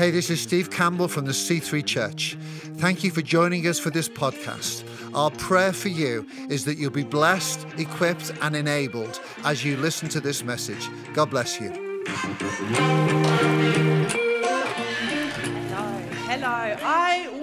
Hey, 0.00 0.10
this 0.10 0.30
is 0.30 0.40
Steve 0.40 0.70
Campbell 0.70 1.08
from 1.08 1.26
the 1.26 1.32
C3 1.32 1.84
Church. 1.84 2.38
Thank 2.78 3.04
you 3.04 3.10
for 3.10 3.20
joining 3.20 3.66
us 3.66 3.78
for 3.78 3.90
this 3.90 4.08
podcast. 4.08 4.82
Our 5.14 5.30
prayer 5.30 5.74
for 5.74 5.90
you 5.90 6.26
is 6.48 6.64
that 6.64 6.78
you'll 6.78 6.90
be 6.90 7.04
blessed, 7.04 7.66
equipped, 7.76 8.32
and 8.40 8.56
enabled 8.56 9.20
as 9.44 9.62
you 9.62 9.76
listen 9.76 10.08
to 10.08 10.20
this 10.22 10.42
message. 10.42 10.88
God 11.12 11.28
bless 11.28 11.60
you. 11.60 11.68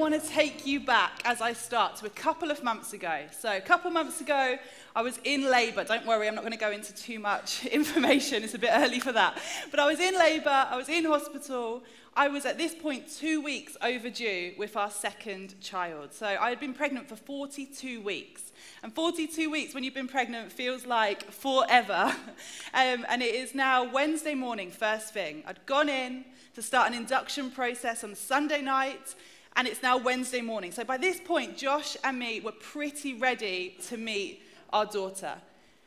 Want 0.10 0.24
to 0.24 0.30
take 0.30 0.66
you 0.66 0.80
back 0.80 1.22
as 1.26 1.42
I 1.42 1.52
start 1.52 1.98
to 1.98 2.06
a 2.06 2.10
couple 2.10 2.50
of 2.50 2.64
months 2.64 2.94
ago. 2.94 3.24
So, 3.38 3.58
a 3.58 3.60
couple 3.60 3.90
of 3.90 3.94
months 3.94 4.22
ago, 4.22 4.58
I 4.96 5.02
was 5.02 5.20
in 5.26 5.52
labour. 5.52 5.84
Don't 5.84 6.06
worry, 6.06 6.30
I'm 6.30 6.36
not 6.36 6.46
going 6.46 6.54
to 6.54 6.58
go 6.58 6.72
into 6.72 6.96
too 6.96 7.20
much 7.20 7.66
information, 7.82 8.42
it's 8.42 8.54
a 8.54 8.58
bit 8.58 8.70
early 8.72 9.02
for 9.02 9.12
that. 9.12 9.38
But 9.70 9.82
I 9.82 9.86
was 9.86 10.00
in 10.00 10.18
labour, 10.18 10.66
I 10.70 10.78
was 10.78 10.88
in 10.88 11.04
hospital. 11.04 11.84
I 12.16 12.30
was 12.30 12.46
at 12.46 12.58
this 12.58 12.74
point 12.74 13.14
two 13.14 13.42
weeks 13.42 13.76
overdue 13.82 14.54
with 14.58 14.78
our 14.78 14.90
second 14.90 15.60
child. 15.60 16.14
So, 16.14 16.26
I 16.26 16.48
had 16.52 16.62
been 16.62 16.74
pregnant 16.74 17.10
for 17.10 17.18
42 17.18 18.00
weeks. 18.00 18.54
And 18.84 18.94
42 18.94 19.52
weeks 19.52 19.74
when 19.74 19.84
you've 19.84 19.94
been 19.94 20.08
pregnant 20.08 20.54
feels 20.54 20.86
like 20.86 21.30
forever. 21.32 22.16
Um, 22.74 23.06
and 23.10 23.24
it 23.24 23.34
is 23.34 23.56
now 23.56 23.92
Wednesday 23.92 24.36
morning, 24.36 24.70
first 24.70 25.12
thing. 25.12 25.42
I'd 25.48 25.66
gone 25.66 25.90
in 25.90 26.26
to 26.54 26.62
start 26.62 26.92
an 26.92 26.96
induction 26.96 27.50
process 27.50 28.04
on 28.04 28.14
Sunday 28.14 28.62
night, 28.62 29.16
and 29.58 29.68
it's 29.68 29.82
now 29.82 29.98
Wednesday 29.98 30.42
morning. 30.42 30.72
So 30.72 30.84
by 30.84 30.98
this 30.98 31.20
point, 31.20 31.58
Josh 31.58 31.98
and 32.04 32.20
me 32.20 32.40
were 32.40 32.52
pretty 32.52 33.16
ready 33.16 33.76
to 33.88 33.98
meet 33.98 34.44
our 34.72 34.86
daughter. 34.86 35.34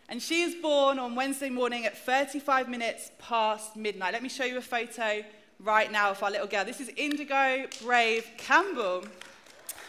And 0.09 0.20
she 0.20 0.43
is 0.43 0.56
born 0.56 0.98
on 0.98 1.15
Wednesday 1.15 1.51
morning 1.51 1.87
at 1.87 1.96
35 1.96 2.69
minutes 2.69 3.12
past 3.20 3.77
midnight. 3.77 4.12
Let 4.12 4.24
me 4.24 4.29
show 4.29 4.45
you 4.45 4.59
a 4.59 4.60
photo 4.60 5.23
right 5.60 5.91
now 5.93 6.10
of 6.10 6.20
our 6.20 6.33
little 6.33 6.48
girl. 6.48 6.65
This 6.65 6.80
is 6.80 6.91
Indigo 6.96 7.66
Brave 7.80 8.29
Campbell. 8.37 9.04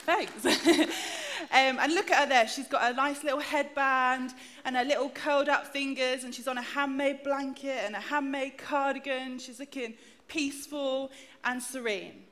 Thanks. 0.06 0.46
um, 0.46 0.88
and 1.52 1.96
look 1.96 2.12
at 2.12 2.20
her 2.20 2.30
there. 2.30 2.48
She's 2.48 2.68
got 2.68 2.92
a 2.92 2.94
nice 2.94 3.24
little 3.24 3.40
headband 3.40 4.36
and 4.64 4.76
her 4.76 4.84
little 4.84 5.10
curled 5.10 5.50
up 5.50 5.74
fingers, 5.74 6.24
and 6.24 6.36
she's 6.36 6.48
on 6.48 6.60
a 6.60 6.62
handmade 6.62 7.24
blanket 7.24 7.82
and 7.84 7.96
a 7.96 8.00
handmade 8.00 8.60
cardigan. 8.60 9.40
She's 9.40 9.60
looking 9.60 9.96
peaceful 10.28 11.10
and 11.44 11.64
serene. 11.64 12.26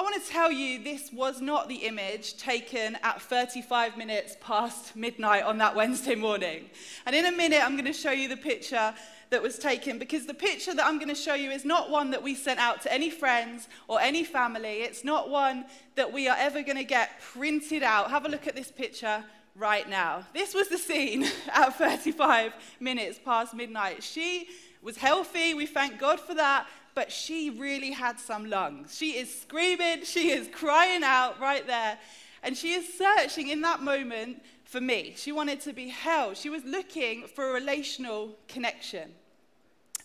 I 0.00 0.02
want 0.02 0.24
to 0.24 0.30
tell 0.30 0.50
you 0.50 0.82
this 0.82 1.12
was 1.12 1.42
not 1.42 1.68
the 1.68 1.74
image 1.74 2.38
taken 2.38 2.96
at 3.02 3.20
35 3.20 3.98
minutes 3.98 4.34
past 4.40 4.96
midnight 4.96 5.42
on 5.42 5.58
that 5.58 5.76
Wednesday 5.76 6.14
morning. 6.14 6.70
And 7.04 7.14
in 7.14 7.26
a 7.26 7.30
minute, 7.30 7.60
I'm 7.62 7.72
going 7.72 7.84
to 7.84 7.92
show 7.92 8.10
you 8.10 8.26
the 8.26 8.38
picture 8.38 8.94
that 9.28 9.42
was 9.42 9.58
taken 9.58 9.98
because 9.98 10.24
the 10.24 10.32
picture 10.32 10.72
that 10.72 10.86
I'm 10.86 10.96
going 10.96 11.10
to 11.10 11.14
show 11.14 11.34
you 11.34 11.50
is 11.50 11.66
not 11.66 11.90
one 11.90 12.12
that 12.12 12.22
we 12.22 12.34
sent 12.34 12.58
out 12.58 12.80
to 12.80 12.90
any 12.90 13.10
friends 13.10 13.68
or 13.88 14.00
any 14.00 14.24
family. 14.24 14.80
It's 14.80 15.04
not 15.04 15.28
one 15.28 15.66
that 15.96 16.10
we 16.10 16.28
are 16.28 16.36
ever 16.38 16.62
going 16.62 16.78
to 16.78 16.84
get 16.84 17.20
printed 17.20 17.82
out. 17.82 18.10
Have 18.10 18.24
a 18.24 18.30
look 18.30 18.46
at 18.46 18.56
this 18.56 18.70
picture 18.70 19.22
right 19.56 19.88
now. 19.88 20.24
This 20.32 20.54
was 20.54 20.68
the 20.68 20.78
scene 20.78 21.26
at 21.52 21.76
35 21.76 22.52
minutes 22.78 23.18
past 23.24 23.54
midnight. 23.54 24.02
She 24.02 24.48
was 24.82 24.96
healthy, 24.96 25.54
we 25.54 25.66
thank 25.66 25.98
God 25.98 26.20
for 26.20 26.34
that, 26.34 26.66
but 26.94 27.12
she 27.12 27.50
really 27.50 27.90
had 27.90 28.18
some 28.18 28.48
lungs. 28.48 28.96
She 28.96 29.12
is 29.12 29.40
screaming, 29.42 30.00
she 30.04 30.30
is 30.30 30.48
crying 30.52 31.02
out 31.04 31.38
right 31.40 31.66
there, 31.66 31.98
and 32.42 32.56
she 32.56 32.72
is 32.72 32.92
searching 32.94 33.48
in 33.48 33.60
that 33.62 33.82
moment 33.82 34.42
for 34.64 34.80
me. 34.80 35.14
She 35.16 35.32
wanted 35.32 35.60
to 35.62 35.72
be 35.72 35.88
held, 35.88 36.36
she 36.36 36.48
was 36.48 36.64
looking 36.64 37.26
for 37.26 37.50
a 37.50 37.52
relational 37.52 38.36
connection. 38.48 39.10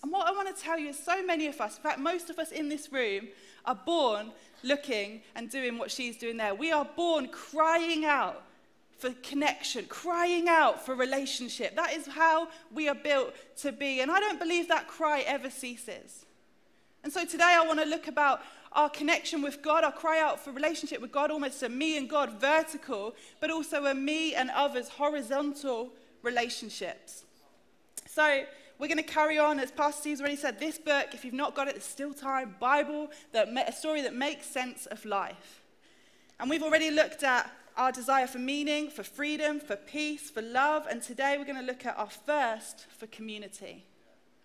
And 0.03 0.11
what 0.11 0.27
I 0.27 0.31
want 0.31 0.55
to 0.55 0.61
tell 0.61 0.77
you 0.77 0.89
is 0.89 0.99
so 0.99 1.25
many 1.25 1.47
of 1.47 1.59
us, 1.59 1.77
in 1.77 1.83
fact, 1.83 1.99
most 1.99 2.29
of 2.29 2.37
us 2.37 2.51
in 2.51 2.69
this 2.69 2.91
room, 2.91 3.27
are 3.65 3.73
born 3.73 4.31
looking 4.63 5.21
and 5.35 5.49
doing 5.49 5.79
what 5.79 5.89
she's 5.89 6.15
doing 6.17 6.37
there. 6.37 6.53
We 6.53 6.71
are 6.71 6.85
born 6.95 7.27
crying 7.29 8.05
out 8.05 8.43
for 8.97 9.11
connection, 9.23 9.85
crying 9.85 10.47
out 10.47 10.85
for 10.85 10.95
relationship. 10.95 11.75
That 11.75 11.93
is 11.93 12.07
how 12.07 12.47
we 12.73 12.87
are 12.87 12.95
built 12.95 13.33
to 13.57 13.71
be. 13.71 13.99
And 13.99 14.09
I 14.09 14.19
don't 14.19 14.39
believe 14.39 14.67
that 14.69 14.87
cry 14.87 15.21
ever 15.21 15.49
ceases. 15.49 16.25
And 17.03 17.11
so 17.11 17.25
today 17.25 17.55
I 17.59 17.65
want 17.65 17.79
to 17.79 17.85
look 17.85 18.07
about 18.07 18.41
our 18.71 18.89
connection 18.89 19.41
with 19.41 19.61
God, 19.61 19.83
our 19.83 19.91
cry 19.91 20.19
out 20.19 20.39
for 20.39 20.51
relationship 20.51 21.01
with 21.01 21.11
God, 21.11 21.31
almost 21.31 21.61
a 21.63 21.69
me 21.69 21.97
and 21.97 22.09
God 22.09 22.41
vertical, 22.41 23.15
but 23.39 23.51
also 23.51 23.85
a 23.85 23.93
me 23.93 24.33
and 24.33 24.49
others 24.49 24.89
horizontal 24.89 25.91
relationships. 26.23 27.23
So 28.07 28.43
we're 28.79 28.87
going 28.87 28.97
to 28.97 29.03
carry 29.03 29.37
on, 29.37 29.59
as 29.59 29.71
Pastor 29.71 30.01
Steve's 30.01 30.19
already 30.19 30.35
said, 30.35 30.59
this 30.59 30.77
book, 30.77 31.07
if 31.13 31.23
you've 31.23 31.33
not 31.33 31.55
got 31.55 31.67
it, 31.67 31.75
there's 31.75 31.85
still 31.85 32.13
time. 32.13 32.55
Bible, 32.59 33.09
that, 33.31 33.47
a 33.67 33.71
story 33.71 34.01
that 34.01 34.13
makes 34.13 34.45
sense 34.47 34.85
of 34.87 35.05
life. 35.05 35.61
And 36.39 36.49
we've 36.49 36.63
already 36.63 36.91
looked 36.91 37.23
at 37.23 37.49
our 37.77 37.91
desire 37.91 38.27
for 38.27 38.39
meaning, 38.39 38.89
for 38.89 39.03
freedom, 39.03 39.59
for 39.59 39.75
peace, 39.75 40.29
for 40.29 40.41
love, 40.41 40.87
and 40.89 41.01
today 41.01 41.35
we're 41.37 41.45
going 41.45 41.59
to 41.59 41.63
look 41.63 41.85
at 41.85 41.97
our 41.97 42.09
thirst 42.09 42.85
for 42.97 43.07
community. 43.07 43.85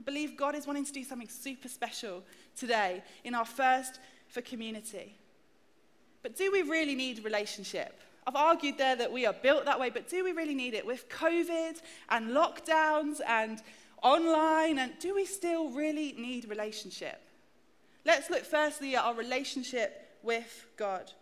I 0.00 0.04
believe 0.04 0.36
God 0.36 0.54
is 0.54 0.66
wanting 0.66 0.84
to 0.84 0.92
do 0.92 1.04
something 1.04 1.28
super 1.28 1.68
special 1.68 2.24
today 2.56 3.02
in 3.22 3.34
our 3.34 3.44
thirst 3.46 4.00
for 4.28 4.40
community. 4.40 5.16
But 6.22 6.36
do 6.36 6.50
we 6.50 6.62
really 6.62 6.94
need 6.94 7.24
relationship? 7.24 8.00
I've 8.26 8.36
argued 8.36 8.78
there 8.78 8.96
that 8.96 9.12
we 9.12 9.26
are 9.26 9.32
built 9.32 9.64
that 9.64 9.78
way, 9.78 9.90
but 9.90 10.08
do 10.08 10.24
we 10.24 10.32
really 10.32 10.54
need 10.54 10.74
it? 10.74 10.84
With 10.84 11.08
COVID 11.08 11.80
and 12.08 12.30
lockdowns 12.30 13.20
and 13.26 13.62
online, 14.02 14.78
and 14.78 14.92
do 14.98 15.14
we 15.14 15.24
still 15.24 15.70
really 15.70 16.14
need 16.18 16.48
relationship? 16.48 17.20
Let's 18.04 18.30
look 18.30 18.44
firstly 18.44 18.96
at 18.96 19.04
our 19.04 19.14
relationship 19.14 20.18
with 20.22 20.66
God. 20.76 21.12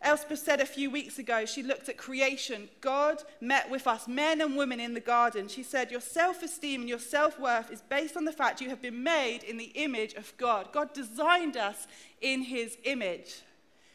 Elspeth 0.00 0.38
said 0.38 0.60
a 0.60 0.66
few 0.66 0.90
weeks 0.90 1.18
ago, 1.18 1.44
she 1.44 1.62
looked 1.62 1.88
at 1.88 1.96
creation. 1.96 2.68
God 2.80 3.24
met 3.40 3.68
with 3.68 3.86
us, 3.88 4.06
men 4.06 4.40
and 4.40 4.56
women, 4.56 4.78
in 4.78 4.94
the 4.94 5.00
garden. 5.00 5.48
She 5.48 5.64
said, 5.64 5.90
Your 5.90 6.00
self 6.00 6.42
esteem 6.42 6.82
and 6.82 6.88
your 6.88 7.00
self 7.00 7.38
worth 7.38 7.70
is 7.72 7.82
based 7.82 8.16
on 8.16 8.24
the 8.24 8.32
fact 8.32 8.60
you 8.60 8.70
have 8.70 8.80
been 8.80 9.02
made 9.02 9.42
in 9.42 9.56
the 9.56 9.72
image 9.74 10.14
of 10.14 10.32
God. 10.36 10.68
God 10.72 10.92
designed 10.92 11.56
us 11.56 11.88
in 12.20 12.42
his 12.42 12.78
image. 12.84 13.42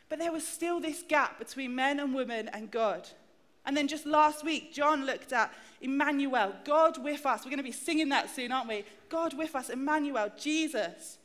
But 0.10 0.20
there 0.20 0.32
was 0.32 0.46
still 0.46 0.82
this 0.82 1.04
gap 1.08 1.40
between 1.40 1.74
men 1.74 2.00
and 2.00 2.14
women 2.14 2.50
and 2.50 2.70
God. 2.70 3.08
And 3.66 3.78
then 3.78 3.88
just 3.88 4.06
last 4.06 4.44
week, 4.44 4.74
John 4.74 5.06
looked 5.06 5.32
at 5.32 5.54
Emmanuel, 5.82 6.54
God 6.66 7.02
with 7.02 7.26
us. 7.26 7.46
We're 7.46 7.52
going 7.52 7.58
to 7.58 7.64
be 7.64 7.72
singing 7.72 8.10
that 8.10 8.30
soon, 8.30 8.52
aren't 8.52 8.68
we? 8.68 8.84
God 9.08 9.38
with 9.38 9.56
us, 9.56 9.70
Emmanuel, 9.70 10.32
Jesus. 10.38 11.18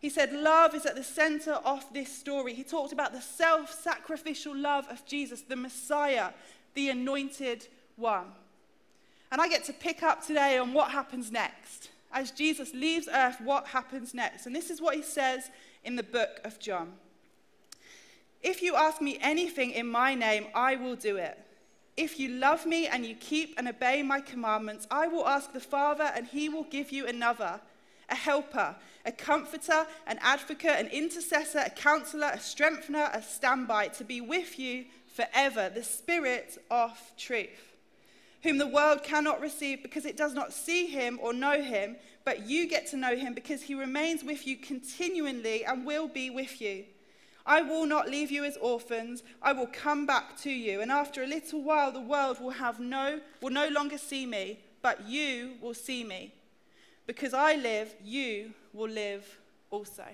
He 0.00 0.08
said, 0.10 0.32
Love 0.32 0.74
is 0.74 0.86
at 0.86 0.94
the 0.94 1.02
center 1.02 1.52
of 1.52 1.84
this 1.92 2.14
story. 2.14 2.54
He 2.54 2.62
talked 2.62 2.92
about 2.92 3.12
the 3.12 3.20
self 3.20 3.72
sacrificial 3.72 4.56
love 4.56 4.86
of 4.88 5.04
Jesus, 5.04 5.42
the 5.42 5.56
Messiah, 5.56 6.30
the 6.74 6.90
anointed 6.90 7.66
one. 7.96 8.26
And 9.30 9.40
I 9.40 9.48
get 9.48 9.64
to 9.64 9.72
pick 9.72 10.02
up 10.02 10.24
today 10.24 10.58
on 10.58 10.72
what 10.72 10.90
happens 10.90 11.30
next. 11.30 11.90
As 12.12 12.30
Jesus 12.30 12.72
leaves 12.72 13.08
earth, 13.12 13.40
what 13.40 13.66
happens 13.66 14.14
next? 14.14 14.46
And 14.46 14.56
this 14.56 14.70
is 14.70 14.80
what 14.80 14.94
he 14.94 15.02
says 15.02 15.50
in 15.84 15.96
the 15.96 16.02
book 16.02 16.40
of 16.44 16.58
John 16.58 16.92
If 18.42 18.62
you 18.62 18.76
ask 18.76 19.02
me 19.02 19.18
anything 19.20 19.72
in 19.72 19.86
my 19.86 20.14
name, 20.14 20.46
I 20.54 20.76
will 20.76 20.96
do 20.96 21.16
it. 21.16 21.38
If 21.96 22.20
you 22.20 22.28
love 22.28 22.64
me 22.64 22.86
and 22.86 23.04
you 23.04 23.16
keep 23.16 23.54
and 23.58 23.66
obey 23.66 24.02
my 24.04 24.20
commandments, 24.20 24.86
I 24.88 25.08
will 25.08 25.26
ask 25.26 25.52
the 25.52 25.60
Father, 25.60 26.12
and 26.14 26.28
he 26.28 26.48
will 26.48 26.62
give 26.62 26.92
you 26.92 27.08
another, 27.08 27.60
a 28.10 28.14
helper, 28.14 28.74
a 29.04 29.12
comforter, 29.12 29.86
an 30.06 30.18
advocate, 30.22 30.78
an 30.78 30.88
intercessor, 30.88 31.60
a 31.60 31.70
counselor, 31.70 32.30
a 32.32 32.40
strengthener, 32.40 33.10
a 33.12 33.22
standby, 33.22 33.88
to 33.88 34.04
be 34.04 34.20
with 34.20 34.58
you 34.58 34.84
forever, 35.06 35.70
the 35.74 35.82
Spirit 35.82 36.62
of 36.70 36.96
truth, 37.16 37.76
whom 38.42 38.58
the 38.58 38.66
world 38.66 39.02
cannot 39.02 39.40
receive 39.40 39.82
because 39.82 40.06
it 40.06 40.16
does 40.16 40.34
not 40.34 40.52
see 40.52 40.86
him 40.86 41.18
or 41.22 41.32
know 41.32 41.62
him, 41.62 41.96
but 42.24 42.46
you 42.46 42.68
get 42.68 42.86
to 42.88 42.96
know 42.96 43.16
him 43.16 43.34
because 43.34 43.62
he 43.62 43.74
remains 43.74 44.22
with 44.22 44.46
you 44.46 44.56
continually 44.56 45.64
and 45.64 45.86
will 45.86 46.08
be 46.08 46.30
with 46.30 46.60
you. 46.60 46.84
I 47.48 47.62
will 47.62 47.86
not 47.86 48.10
leave 48.10 48.30
you 48.30 48.44
as 48.44 48.58
orphans. 48.58 49.22
I 49.40 49.54
will 49.54 49.66
come 49.66 50.04
back 50.04 50.36
to 50.42 50.50
you. 50.50 50.82
And 50.82 50.92
after 50.92 51.22
a 51.22 51.26
little 51.26 51.62
while, 51.62 51.90
the 51.90 52.00
world 52.00 52.38
will, 52.40 52.50
have 52.50 52.78
no, 52.78 53.20
will 53.40 53.50
no 53.50 53.68
longer 53.68 53.96
see 53.96 54.26
me, 54.26 54.60
but 54.82 55.08
you 55.08 55.54
will 55.62 55.72
see 55.72 56.04
me. 56.04 56.34
Because 57.08 57.32
I 57.32 57.54
live, 57.54 57.92
you 58.04 58.52
will 58.74 58.90
live 58.90 59.26
also. 59.70 60.04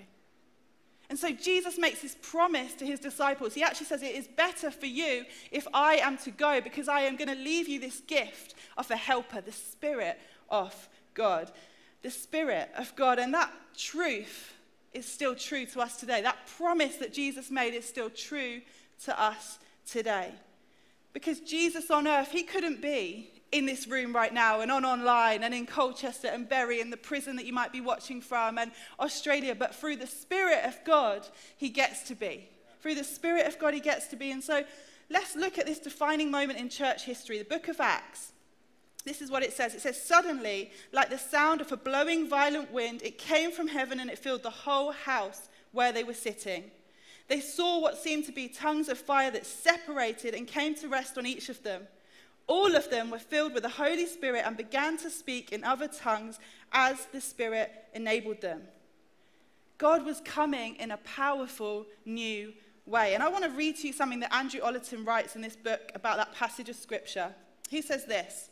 And 1.09 1.19
so 1.19 1.29
Jesus 1.29 1.77
makes 1.77 2.01
this 2.01 2.15
promise 2.21 2.73
to 2.75 2.85
his 2.85 3.01
disciples. 3.01 3.53
He 3.53 3.61
actually 3.61 3.87
says, 3.87 4.01
It 4.01 4.15
is 4.15 4.29
better 4.29 4.71
for 4.71 4.85
you 4.85 5.25
if 5.51 5.67
I 5.73 5.95
am 5.97 6.17
to 6.19 6.31
go, 6.31 6.61
because 6.61 6.87
I 6.87 7.01
am 7.01 7.17
going 7.17 7.27
to 7.27 7.35
leave 7.35 7.67
you 7.67 7.81
this 7.81 7.99
gift 7.99 8.55
of 8.77 8.89
a 8.89 8.95
helper, 8.95 9.41
the 9.41 9.51
Spirit 9.51 10.17
of 10.49 10.87
God. 11.13 11.51
The 12.01 12.09
Spirit 12.09 12.69
of 12.77 12.95
God. 12.95 13.19
And 13.19 13.33
that 13.33 13.51
truth 13.77 14.53
is 14.93 15.05
still 15.05 15.35
true 15.35 15.65
to 15.65 15.81
us 15.81 15.97
today. 15.97 16.21
That 16.21 16.47
promise 16.57 16.95
that 16.95 17.13
Jesus 17.13 17.51
made 17.51 17.73
is 17.73 17.85
still 17.85 18.09
true 18.09 18.61
to 19.03 19.21
us 19.21 19.59
today. 19.85 20.31
Because 21.11 21.41
Jesus 21.41 21.91
on 21.91 22.07
earth, 22.07 22.31
he 22.31 22.43
couldn't 22.43 22.81
be 22.81 23.34
in 23.51 23.65
this 23.65 23.87
room 23.87 24.13
right 24.13 24.33
now 24.33 24.61
and 24.61 24.71
on 24.71 24.83
online 24.83 25.43
and 25.43 25.53
in 25.53 25.65
Colchester 25.65 26.27
and 26.27 26.49
Bury 26.49 26.81
and 26.81 26.91
the 26.91 26.97
prison 26.97 27.35
that 27.35 27.45
you 27.45 27.53
might 27.53 27.71
be 27.71 27.81
watching 27.81 28.21
from 28.21 28.57
and 28.57 28.71
Australia, 28.99 29.55
but 29.55 29.75
through 29.75 29.95
the 29.97 30.07
Spirit 30.07 30.65
of 30.65 30.77
God, 30.83 31.27
he 31.57 31.69
gets 31.69 32.03
to 32.03 32.15
be. 32.15 32.49
Through 32.81 32.95
the 32.95 33.03
Spirit 33.03 33.47
of 33.47 33.57
God, 33.57 33.73
he 33.73 33.79
gets 33.79 34.07
to 34.07 34.15
be. 34.15 34.31
And 34.31 34.43
so 34.43 34.63
let's 35.09 35.35
look 35.35 35.57
at 35.57 35.65
this 35.65 35.79
defining 35.79 36.29
moment 36.31 36.59
in 36.59 36.69
church 36.69 37.03
history, 37.03 37.37
the 37.37 37.45
book 37.45 37.67
of 37.67 37.79
Acts. 37.79 38.31
This 39.05 39.21
is 39.21 39.29
what 39.29 39.43
it 39.43 39.53
says. 39.53 39.75
It 39.75 39.81
says, 39.81 40.01
Suddenly, 40.01 40.71
like 40.91 41.09
the 41.09 41.17
sound 41.17 41.61
of 41.61 41.71
a 41.71 41.77
blowing 41.77 42.27
violent 42.27 42.71
wind, 42.71 43.03
it 43.03 43.17
came 43.17 43.51
from 43.51 43.67
heaven 43.67 43.99
and 43.99 44.09
it 44.09 44.19
filled 44.19 44.43
the 44.43 44.49
whole 44.49 44.91
house 44.91 45.47
where 45.71 45.91
they 45.91 46.03
were 46.03 46.13
sitting. 46.13 46.71
They 47.27 47.39
saw 47.39 47.79
what 47.79 47.97
seemed 47.97 48.25
to 48.25 48.31
be 48.31 48.47
tongues 48.47 48.89
of 48.89 48.97
fire 48.97 49.31
that 49.31 49.45
separated 49.45 50.33
and 50.33 50.47
came 50.47 50.75
to 50.75 50.87
rest 50.87 51.17
on 51.17 51.25
each 51.25 51.49
of 51.49 51.61
them. 51.63 51.87
All 52.47 52.75
of 52.75 52.89
them 52.89 53.09
were 53.09 53.19
filled 53.19 53.53
with 53.53 53.63
the 53.63 53.69
Holy 53.69 54.05
Spirit 54.05 54.43
and 54.45 54.55
began 54.55 54.97
to 54.99 55.09
speak 55.09 55.51
in 55.51 55.63
other 55.63 55.87
tongues 55.87 56.39
as 56.71 57.07
the 57.11 57.21
Spirit 57.21 57.71
enabled 57.93 58.41
them. 58.41 58.61
God 59.77 60.05
was 60.05 60.21
coming 60.21 60.75
in 60.75 60.91
a 60.91 60.97
powerful 60.97 61.85
new 62.05 62.53
way. 62.85 63.13
And 63.13 63.23
I 63.23 63.29
want 63.29 63.43
to 63.43 63.49
read 63.49 63.77
to 63.77 63.87
you 63.87 63.93
something 63.93 64.19
that 64.19 64.33
Andrew 64.33 64.61
Ollerton 64.61 65.05
writes 65.05 65.35
in 65.35 65.41
this 65.41 65.55
book 65.55 65.91
about 65.95 66.17
that 66.17 66.33
passage 66.33 66.69
of 66.69 66.75
Scripture. 66.75 67.33
He 67.69 67.81
says 67.81 68.05
this 68.05 68.49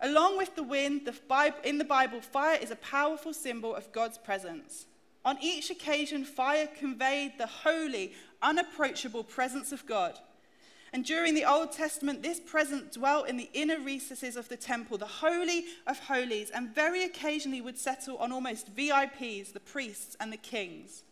Along 0.00 0.38
with 0.38 0.54
the 0.54 0.62
wind 0.62 1.02
the 1.04 1.14
Bible, 1.28 1.58
in 1.64 1.78
the 1.78 1.84
Bible, 1.84 2.20
fire 2.20 2.58
is 2.60 2.70
a 2.70 2.76
powerful 2.76 3.34
symbol 3.34 3.74
of 3.74 3.92
God's 3.92 4.18
presence. 4.18 4.86
On 5.24 5.38
each 5.40 5.70
occasion, 5.70 6.24
fire 6.24 6.66
conveyed 6.66 7.34
the 7.38 7.46
holy, 7.46 8.12
unapproachable 8.40 9.22
presence 9.22 9.70
of 9.70 9.86
God. 9.86 10.18
And 10.92 11.04
during 11.06 11.34
the 11.34 11.46
Old 11.46 11.72
Testament, 11.72 12.22
this 12.22 12.38
presence 12.38 12.96
dwelt 12.96 13.26
in 13.26 13.38
the 13.38 13.48
inner 13.54 13.80
recesses 13.80 14.36
of 14.36 14.48
the 14.48 14.58
temple, 14.58 14.98
the 14.98 15.06
Holy 15.06 15.64
of 15.86 15.98
Holies, 16.00 16.50
and 16.50 16.74
very 16.74 17.02
occasionally 17.02 17.62
would 17.62 17.78
settle 17.78 18.18
on 18.18 18.30
almost 18.30 18.76
VIPs, 18.76 19.54
the 19.54 19.60
priests 19.60 20.16
and 20.20 20.30
the 20.30 20.36
kings. 20.36 21.02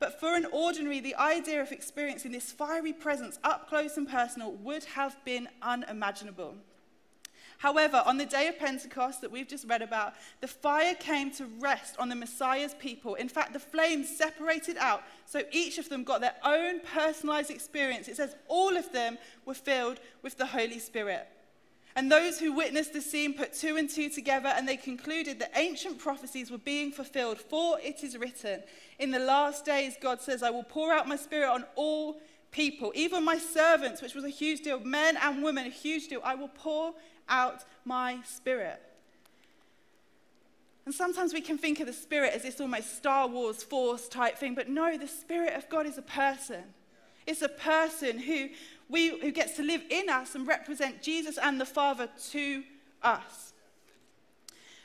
But 0.00 0.18
for 0.18 0.34
an 0.34 0.46
ordinary, 0.52 0.98
the 0.98 1.14
idea 1.14 1.62
of 1.62 1.70
experiencing 1.70 2.32
this 2.32 2.50
fiery 2.50 2.92
presence 2.92 3.38
up 3.44 3.68
close 3.68 3.96
and 3.96 4.08
personal 4.08 4.52
would 4.52 4.84
have 4.84 5.16
been 5.24 5.48
unimaginable. 5.62 6.56
However, 7.58 8.02
on 8.04 8.18
the 8.18 8.26
day 8.26 8.48
of 8.48 8.58
Pentecost 8.58 9.20
that 9.22 9.30
we've 9.30 9.48
just 9.48 9.66
read 9.66 9.82
about, 9.82 10.14
the 10.40 10.48
fire 10.48 10.94
came 10.94 11.30
to 11.32 11.46
rest 11.58 11.96
on 11.98 12.08
the 12.08 12.14
Messiah's 12.14 12.74
people. 12.74 13.14
In 13.14 13.28
fact, 13.28 13.52
the 13.52 13.58
flames 13.58 14.14
separated 14.14 14.76
out, 14.76 15.02
so 15.24 15.42
each 15.52 15.78
of 15.78 15.88
them 15.88 16.04
got 16.04 16.20
their 16.20 16.34
own 16.44 16.80
personalized 16.80 17.50
experience. 17.50 18.08
It 18.08 18.16
says 18.16 18.36
all 18.48 18.76
of 18.76 18.92
them 18.92 19.16
were 19.44 19.54
filled 19.54 20.00
with 20.22 20.36
the 20.36 20.46
Holy 20.46 20.78
Spirit. 20.78 21.26
And 21.96 22.12
those 22.12 22.38
who 22.38 22.52
witnessed 22.52 22.92
the 22.92 23.00
scene 23.00 23.32
put 23.32 23.54
two 23.54 23.78
and 23.78 23.88
two 23.88 24.10
together, 24.10 24.52
and 24.54 24.68
they 24.68 24.76
concluded 24.76 25.38
that 25.38 25.52
ancient 25.56 25.98
prophecies 25.98 26.50
were 26.50 26.58
being 26.58 26.92
fulfilled. 26.92 27.38
For 27.38 27.80
it 27.80 28.04
is 28.04 28.18
written, 28.18 28.62
In 28.98 29.12
the 29.12 29.18
last 29.18 29.64
days, 29.64 29.96
God 29.98 30.20
says, 30.20 30.42
I 30.42 30.50
will 30.50 30.62
pour 30.62 30.92
out 30.92 31.08
my 31.08 31.16
spirit 31.16 31.50
on 31.50 31.64
all 31.74 32.20
people, 32.56 32.90
even 32.94 33.22
my 33.22 33.36
servants, 33.36 34.00
which 34.00 34.14
was 34.14 34.24
a 34.24 34.30
huge 34.30 34.62
deal, 34.62 34.80
men 34.80 35.18
and 35.18 35.44
women, 35.44 35.66
a 35.66 35.70
huge 35.70 36.08
deal. 36.08 36.22
I 36.24 36.34
will 36.34 36.48
pour 36.48 36.94
out 37.28 37.64
my 37.84 38.18
spirit. 38.24 38.80
And 40.86 40.94
sometimes 40.94 41.34
we 41.34 41.42
can 41.42 41.58
think 41.58 41.80
of 41.80 41.86
the 41.86 41.92
Spirit 41.92 42.32
as 42.32 42.42
this 42.42 42.60
almost 42.60 42.96
Star 42.96 43.26
Wars 43.26 43.62
force 43.62 44.08
type 44.08 44.38
thing, 44.38 44.54
but 44.54 44.68
no, 44.68 44.96
the 44.96 45.08
Spirit 45.08 45.54
of 45.54 45.68
God 45.68 45.84
is 45.84 45.98
a 45.98 46.02
person. 46.02 46.62
It's 47.26 47.42
a 47.42 47.48
person 47.48 48.20
who, 48.20 48.48
we, 48.88 49.20
who 49.20 49.32
gets 49.32 49.56
to 49.56 49.64
live 49.64 49.82
in 49.90 50.08
us 50.08 50.36
and 50.36 50.46
represent 50.46 51.02
Jesus 51.02 51.38
and 51.38 51.60
the 51.60 51.66
Father 51.66 52.08
to 52.30 52.62
us. 53.02 53.52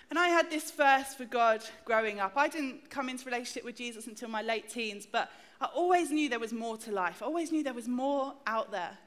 And 0.09 0.19
I 0.19 0.27
had 0.27 0.49
this 0.49 0.71
thirst 0.71 1.17
for 1.17 1.25
God 1.25 1.63
growing 1.85 2.19
up. 2.19 2.33
I 2.35 2.47
didn't 2.47 2.89
come 2.89 3.07
into 3.07 3.23
relationship 3.25 3.63
with 3.63 3.75
Jesus 3.75 4.07
until 4.07 4.27
my 4.27 4.41
late 4.41 4.69
teens, 4.69 5.07
but 5.09 5.29
I 5.61 5.67
always 5.75 6.09
knew 6.09 6.27
there 6.27 6.39
was 6.39 6.53
more 6.53 6.75
to 6.77 6.91
life. 6.91 7.21
I 7.21 7.25
always 7.25 7.51
knew 7.51 7.63
there 7.63 7.73
was 7.73 7.87
more 7.87 8.33
out 8.47 8.71
there. 8.71 8.97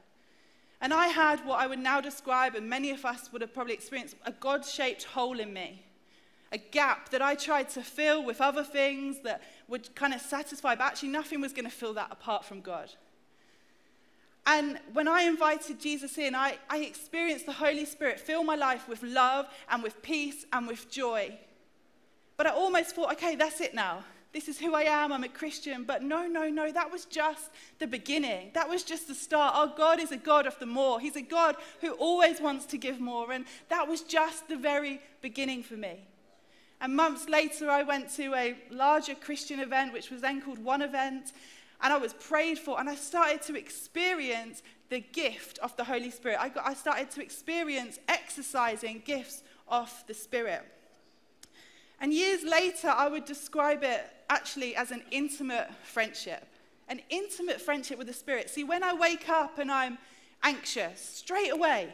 And 0.79 0.93
I 0.93 1.07
had 1.07 1.45
what 1.45 1.59
I 1.59 1.67
would 1.67 1.79
now 1.79 1.99
describe, 1.99 2.55
and 2.55 2.69
many 2.69 2.91
of 2.91 3.03
us 3.03 3.31
would 3.31 3.41
have 3.41 3.53
probably 3.53 3.73
experienced, 3.73 4.15
a 4.25 4.31
God 4.31 4.65
shaped 4.65 5.03
hole 5.03 5.39
in 5.39 5.51
me. 5.53 5.83
A 6.53 6.57
gap 6.57 7.09
that 7.09 7.21
I 7.21 7.35
tried 7.35 7.69
to 7.71 7.81
fill 7.81 8.23
with 8.23 8.39
other 8.39 8.63
things 8.63 9.19
that 9.23 9.41
would 9.67 9.93
kind 9.95 10.13
of 10.13 10.21
satisfy, 10.21 10.75
but 10.75 10.85
actually 10.85 11.09
nothing 11.09 11.41
was 11.41 11.51
going 11.51 11.65
to 11.65 11.71
fill 11.71 11.93
that 11.95 12.11
apart 12.11 12.45
from 12.45 12.61
God. 12.61 12.89
And 14.45 14.79
when 14.93 15.07
I 15.07 15.23
invited 15.23 15.79
Jesus 15.79 16.17
in, 16.17 16.35
I, 16.35 16.59
I 16.69 16.79
experienced 16.79 17.47
the 17.47 17.51
Holy 17.51 17.83
Spirit 17.83 18.19
fill 18.19 18.43
my 18.43 18.55
life 18.55 18.87
with 18.87 19.01
love 19.03 19.47
and 19.69 19.83
with 19.83 20.01
peace 20.01 20.45
and 20.53 20.67
with 20.67 20.89
joy. 20.89 21.37
But 22.37 22.47
I 22.47 22.51
almost 22.51 22.95
thought, 22.95 23.11
okay, 23.13 23.35
that's 23.35 23.59
it 23.59 23.73
now 23.73 24.03
this 24.35 24.49
is 24.49 24.59
who 24.59 24.75
I 24.75 24.81
am, 24.81 25.13
I'm 25.13 25.23
a 25.23 25.29
Christian. 25.29 25.85
But 25.85 26.03
no, 26.03 26.27
no, 26.27 26.49
no, 26.49 26.69
that 26.69 26.91
was 26.91 27.05
just 27.05 27.51
the 27.79 27.87
beginning. 27.87 28.51
That 28.53 28.67
was 28.67 28.83
just 28.83 29.07
the 29.07 29.15
start. 29.15 29.55
Our 29.55 29.73
God 29.77 29.97
is 30.01 30.11
a 30.11 30.17
God 30.17 30.45
of 30.45 30.59
the 30.59 30.65
more. 30.65 30.99
He's 30.99 31.15
a 31.15 31.21
God 31.21 31.55
who 31.79 31.93
always 31.93 32.41
wants 32.41 32.65
to 32.65 32.77
give 32.77 32.99
more. 32.99 33.31
And 33.31 33.45
that 33.69 33.87
was 33.87 34.01
just 34.01 34.49
the 34.49 34.57
very 34.57 34.99
beginning 35.21 35.63
for 35.63 35.75
me. 35.75 36.05
And 36.81 36.93
months 36.93 37.29
later, 37.29 37.71
I 37.71 37.83
went 37.83 38.13
to 38.17 38.33
a 38.33 38.57
larger 38.69 39.15
Christian 39.15 39.61
event, 39.61 39.93
which 39.93 40.11
was 40.11 40.19
then 40.19 40.41
called 40.41 40.59
One 40.59 40.81
Event. 40.81 41.31
And 41.81 41.93
I 41.93 41.97
was 41.97 42.13
prayed 42.13 42.59
for, 42.59 42.77
and 42.77 42.89
I 42.89 42.95
started 42.95 43.41
to 43.43 43.57
experience 43.57 44.63
the 44.89 44.99
gift 44.99 45.59
of 45.59 45.77
the 45.77 45.85
Holy 45.85 46.11
Spirit. 46.11 46.39
I, 46.41 46.49
got, 46.49 46.67
I 46.67 46.73
started 46.73 47.09
to 47.11 47.21
experience 47.21 47.99
exercising 48.09 49.01
gifts 49.05 49.43
of 49.69 50.03
the 50.07 50.13
Spirit. 50.13 50.63
And 52.05 52.13
years 52.13 52.43
later, 52.43 52.89
I 52.89 53.07
would 53.07 53.25
describe 53.25 53.83
it 53.83 54.05
actually 54.29 54.75
as 54.75 54.91
an 54.91 55.01
intimate 55.09 55.73
friendship. 55.81 56.45
An 56.87 57.01
intimate 57.09 57.59
friendship 57.59 57.97
with 57.97 58.05
the 58.05 58.13
Spirit. 58.13 58.47
See, 58.47 58.63
when 58.63 58.83
I 58.83 58.93
wake 58.93 59.27
up 59.27 59.57
and 59.57 59.71
I'm 59.71 59.97
anxious, 60.43 61.01
straight 61.01 61.51
away, 61.51 61.91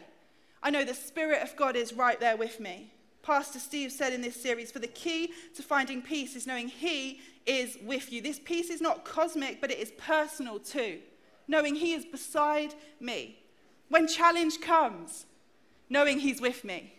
I 0.62 0.70
know 0.70 0.84
the 0.84 0.94
Spirit 0.94 1.42
of 1.42 1.56
God 1.56 1.78
is 1.78 1.94
right 1.94 2.20
there 2.20 2.36
with 2.36 2.60
me. 2.60 2.92
Pastor 3.24 3.58
Steve 3.58 3.90
said 3.90 4.12
in 4.12 4.20
this 4.20 4.36
series, 4.36 4.70
for 4.70 4.80
the 4.80 4.88
key 4.88 5.32
to 5.56 5.64
finding 5.64 6.02
peace 6.02 6.36
is 6.36 6.46
knowing 6.46 6.68
He 6.68 7.22
is 7.46 7.78
with 7.82 8.12
you. 8.12 8.22
This 8.22 8.38
peace 8.38 8.70
is 8.70 8.82
not 8.82 9.06
cosmic, 9.06 9.62
but 9.62 9.72
it 9.72 9.80
is 9.80 9.94
personal 9.98 10.60
too. 10.60 11.00
Knowing 11.48 11.76
He 11.76 11.94
is 11.94 12.04
beside 12.04 12.76
me. 13.00 13.40
When 13.88 14.10
challenge 14.10 14.60
comes, 14.60 15.26
knowing 15.90 16.20
He's 16.20 16.42
with 16.42 16.66
me. 16.66 16.96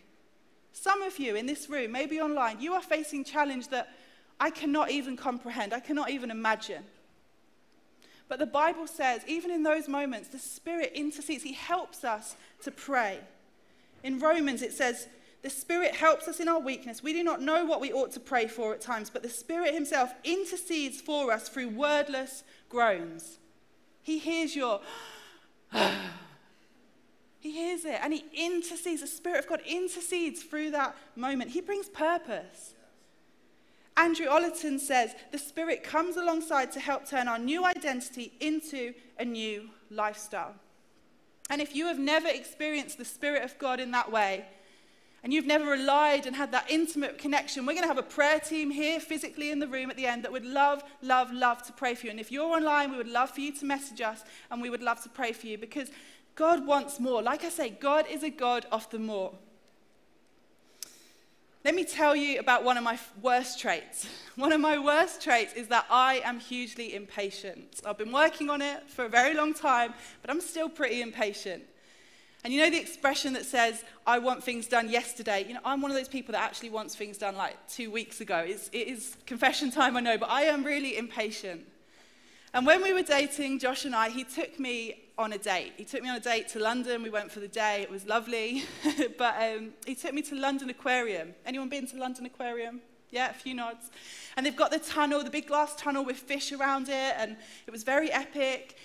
Some 0.73 1.03
of 1.03 1.19
you 1.19 1.35
in 1.35 1.45
this 1.45 1.69
room, 1.69 1.91
maybe 1.91 2.19
online, 2.19 2.59
you 2.59 2.73
are 2.73 2.81
facing 2.81 3.23
challenge 3.23 3.69
that 3.69 3.89
I 4.39 4.49
cannot 4.49 4.91
even 4.91 5.15
comprehend, 5.15 5.73
I 5.73 5.79
cannot 5.79 6.09
even 6.09 6.31
imagine. 6.31 6.83
But 8.27 8.39
the 8.39 8.45
Bible 8.45 8.87
says, 8.87 9.21
even 9.27 9.51
in 9.51 9.63
those 9.63 9.87
moments, 9.87 10.29
the 10.29 10.39
Spirit 10.39 10.91
intercedes. 10.95 11.43
He 11.43 11.53
helps 11.53 12.03
us 12.03 12.35
to 12.63 12.71
pray. 12.71 13.19
In 14.01 14.19
Romans, 14.19 14.61
it 14.61 14.73
says, 14.73 15.07
the 15.43 15.49
Spirit 15.49 15.93
helps 15.93 16.27
us 16.27 16.39
in 16.39 16.47
our 16.47 16.59
weakness. 16.59 17.03
We 17.03 17.13
do 17.13 17.23
not 17.23 17.41
know 17.41 17.65
what 17.65 17.81
we 17.81 17.93
ought 17.93 18.11
to 18.13 18.19
pray 18.19 18.47
for 18.47 18.73
at 18.73 18.81
times, 18.81 19.09
but 19.09 19.23
the 19.23 19.29
Spirit 19.29 19.73
Himself 19.73 20.13
intercedes 20.23 21.01
for 21.01 21.31
us 21.31 21.49
through 21.49 21.69
wordless 21.69 22.43
groans. 22.69 23.37
He 24.01 24.17
hears 24.17 24.55
your. 24.55 24.81
He 27.43 27.51
hears 27.51 27.83
it 27.83 27.99
and 28.01 28.13
He 28.13 28.23
intercedes. 28.33 29.01
The 29.01 29.07
Spirit 29.07 29.39
of 29.39 29.47
God 29.49 29.61
intercedes 29.67 30.43
through 30.43 30.71
that 30.71 30.95
moment. 31.17 31.51
He 31.51 31.59
brings 31.59 31.89
purpose. 31.89 32.73
Andrew 33.97 34.27
Ollerton 34.27 34.79
says 34.79 35.13
the 35.33 35.37
Spirit 35.37 35.83
comes 35.83 36.15
alongside 36.15 36.71
to 36.71 36.79
help 36.79 37.05
turn 37.05 37.27
our 37.27 37.37
new 37.37 37.65
identity 37.65 38.31
into 38.39 38.93
a 39.19 39.25
new 39.25 39.69
lifestyle. 39.91 40.55
And 41.49 41.61
if 41.61 41.75
you 41.75 41.87
have 41.87 41.99
never 41.99 42.29
experienced 42.29 42.97
the 42.97 43.03
Spirit 43.03 43.43
of 43.43 43.59
God 43.59 43.81
in 43.81 43.91
that 43.91 44.09
way, 44.09 44.45
and 45.21 45.33
you've 45.33 45.45
never 45.45 45.65
relied 45.65 46.25
and 46.25 46.37
had 46.37 46.53
that 46.53 46.69
intimate 46.69 47.17
connection, 47.17 47.65
we're 47.65 47.73
going 47.73 47.83
to 47.83 47.89
have 47.89 47.97
a 47.97 48.03
prayer 48.03 48.39
team 48.39 48.71
here 48.71 49.01
physically 49.01 49.51
in 49.51 49.59
the 49.59 49.67
room 49.67 49.89
at 49.89 49.97
the 49.97 50.05
end 50.05 50.23
that 50.23 50.31
would 50.31 50.45
love, 50.45 50.81
love, 51.01 51.31
love 51.33 51.61
to 51.63 51.73
pray 51.73 51.93
for 51.93 52.05
you. 52.05 52.11
And 52.11 52.21
if 52.21 52.31
you're 52.31 52.55
online, 52.55 52.91
we 52.91 52.97
would 52.97 53.07
love 53.09 53.31
for 53.31 53.41
you 53.41 53.51
to 53.53 53.65
message 53.65 53.99
us 53.99 54.23
and 54.49 54.61
we 54.61 54.69
would 54.69 54.81
love 54.81 55.03
to 55.03 55.09
pray 55.09 55.33
for 55.33 55.47
you 55.47 55.57
because 55.57 55.89
God 56.35 56.65
wants 56.65 56.99
more. 56.99 57.21
Like 57.21 57.43
I 57.43 57.49
say, 57.49 57.69
God 57.69 58.05
is 58.09 58.23
a 58.23 58.29
God 58.29 58.65
of 58.71 58.89
the 58.89 58.99
more. 58.99 59.33
Let 61.63 61.75
me 61.75 61.85
tell 61.85 62.13
you 62.13 62.39
about 62.39 62.65
one 62.65 62.77
of 62.77 62.83
my 62.83 62.99
worst 63.21 63.59
traits. 63.59 64.07
One 64.35 64.51
of 64.51 64.59
my 64.59 64.79
worst 64.79 65.21
traits 65.21 65.53
is 65.53 65.67
that 65.67 65.85
I 65.91 66.15
am 66.25 66.39
hugely 66.39 66.95
impatient. 66.95 67.81
I've 67.85 67.99
been 67.99 68.11
working 68.11 68.49
on 68.49 68.63
it 68.63 68.89
for 68.89 69.05
a 69.05 69.09
very 69.09 69.35
long 69.35 69.53
time, 69.53 69.93
but 70.21 70.31
I'm 70.31 70.41
still 70.41 70.67
pretty 70.67 71.03
impatient. 71.03 71.63
And 72.43 72.51
you 72.51 72.59
know 72.59 72.69
the 72.69 72.81
expression 72.81 73.33
that 73.33 73.45
says, 73.45 73.85
I 74.05 74.17
want 74.17 74.43
things 74.43 74.67
done 74.67 74.89
yesterday? 74.89 75.45
You 75.47 75.53
know, 75.53 75.61
I'm 75.63 75.81
one 75.81 75.91
of 75.91 75.95
those 75.95 76.09
people 76.09 76.33
that 76.33 76.41
actually 76.41 76.71
wants 76.71 76.95
things 76.95 77.17
done 77.17 77.37
like 77.37 77.55
two 77.67 77.91
weeks 77.91 78.21
ago. 78.21 78.43
It's, 78.45 78.69
it 78.73 78.87
is 78.87 79.15
confession 79.27 79.71
time, 79.71 79.95
I 79.95 79.99
know, 79.99 80.17
but 80.17 80.29
I 80.29 80.41
am 80.43 80.63
really 80.63 80.97
impatient. 80.97 81.65
And 82.55 82.67
when 82.67 82.83
we 82.83 82.93
were 82.93 83.01
dating, 83.01 83.57
Josh 83.57 83.85
and 83.85 83.95
I, 83.95 84.09
he 84.09 84.23
took 84.23 84.59
me 84.59 85.05
on 85.17 85.33
a 85.33 85.39
date. 85.39 85.73
He 85.75 85.85
took 85.85 86.03
me 86.03 86.09
on 86.09 86.17
a 86.17 86.19
date 86.19 86.47
to 86.49 86.59
London. 86.59 87.01
We 87.01 87.09
went 87.09 87.31
for 87.31 87.39
the 87.39 87.47
day. 87.47 87.81
It 87.81 87.89
was 87.89 88.05
lovely. 88.05 88.63
but 89.17 89.35
um, 89.41 89.71
he 89.87 89.95
took 89.95 90.13
me 90.13 90.21
to 90.21 90.35
London 90.35 90.69
Aquarium. 90.69 91.33
Anyone 91.47 91.69
been 91.69 91.87
to 91.87 91.97
London 91.97 92.27
Aquarium? 92.27 92.81
Yeah, 93.09 93.31
a 93.31 93.33
few 93.33 93.55
nods. 93.55 93.89
And 94.37 94.45
they've 94.45 94.55
got 94.55 94.69
the 94.69 94.77
tunnel, 94.77 95.23
the 95.23 95.31
big 95.31 95.47
glass 95.47 95.75
tunnel 95.75 96.05
with 96.05 96.17
fish 96.17 96.51
around 96.51 96.89
it, 96.89 97.15
and 97.17 97.37
it 97.65 97.71
was 97.71 97.81
very 97.81 98.11
epic. 98.11 98.77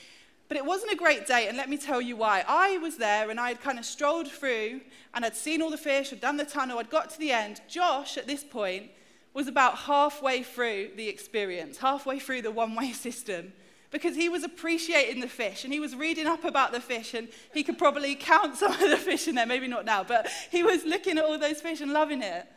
But 0.49 0.57
it 0.57 0.65
wasn't 0.65 0.93
a 0.93 0.97
great 0.97 1.27
date, 1.27 1.49
and 1.49 1.59
let 1.59 1.69
me 1.69 1.77
tell 1.77 2.01
you 2.01 2.17
why. 2.17 2.45
I 2.49 2.79
was 2.79 2.97
there 2.97 3.29
and 3.29 3.39
I 3.39 3.49
had 3.49 3.61
kind 3.61 3.79
of 3.79 3.85
strolled 3.85 4.29
through 4.29 4.81
and 5.13 5.27
I'd 5.27 5.37
seen 5.37 5.61
all 5.61 5.71
the 5.71 5.77
fish, 5.77 6.11
I'd 6.11 6.23
done 6.23 6.39
the 6.39 6.45
tunnel, 6.47 6.79
I'd 6.79 6.89
got 6.89 7.11
to 7.11 7.19
the 7.19 7.33
end. 7.33 7.61
Josh, 7.69 8.17
at 8.17 8.27
this 8.27 8.45
point, 8.45 8.91
was 9.39 9.47
about 9.47 9.79
halfway 9.79 10.43
through 10.43 10.91
the 10.97 11.09
experience, 11.09 11.79
halfway 11.79 12.19
through 12.19 12.43
the 12.43 12.51
one 12.51 12.75
way 12.75 12.91
system, 12.91 13.53
because 13.93 14.17
he 14.17 14.29
was 14.29 14.43
appreciating 14.43 15.21
the 15.21 15.29
fish 15.29 15.63
and 15.63 15.73
he 15.73 15.79
was 15.79 15.95
reading 15.95 16.27
up 16.27 16.43
about 16.43 16.73
the 16.73 16.81
fish 16.81 17.15
and 17.15 17.29
he 17.55 17.63
could 17.63 17.79
probably 17.79 18.17
count 18.17 18.57
some 18.57 18.73
of 18.73 18.91
the 18.91 18.97
fish 18.97 19.29
in 19.29 19.37
there, 19.37 19.47
maybe 19.47 19.69
not 19.69 19.85
now, 19.85 20.03
but 20.03 20.27
he 20.51 20.65
was 20.65 20.85
looking 20.85 21.19
at 21.19 21.25
all 21.25 21.39
those 21.39 21.61
fish 21.61 21.81
and 21.81 21.93
loving 21.93 22.21
it. 22.21 22.49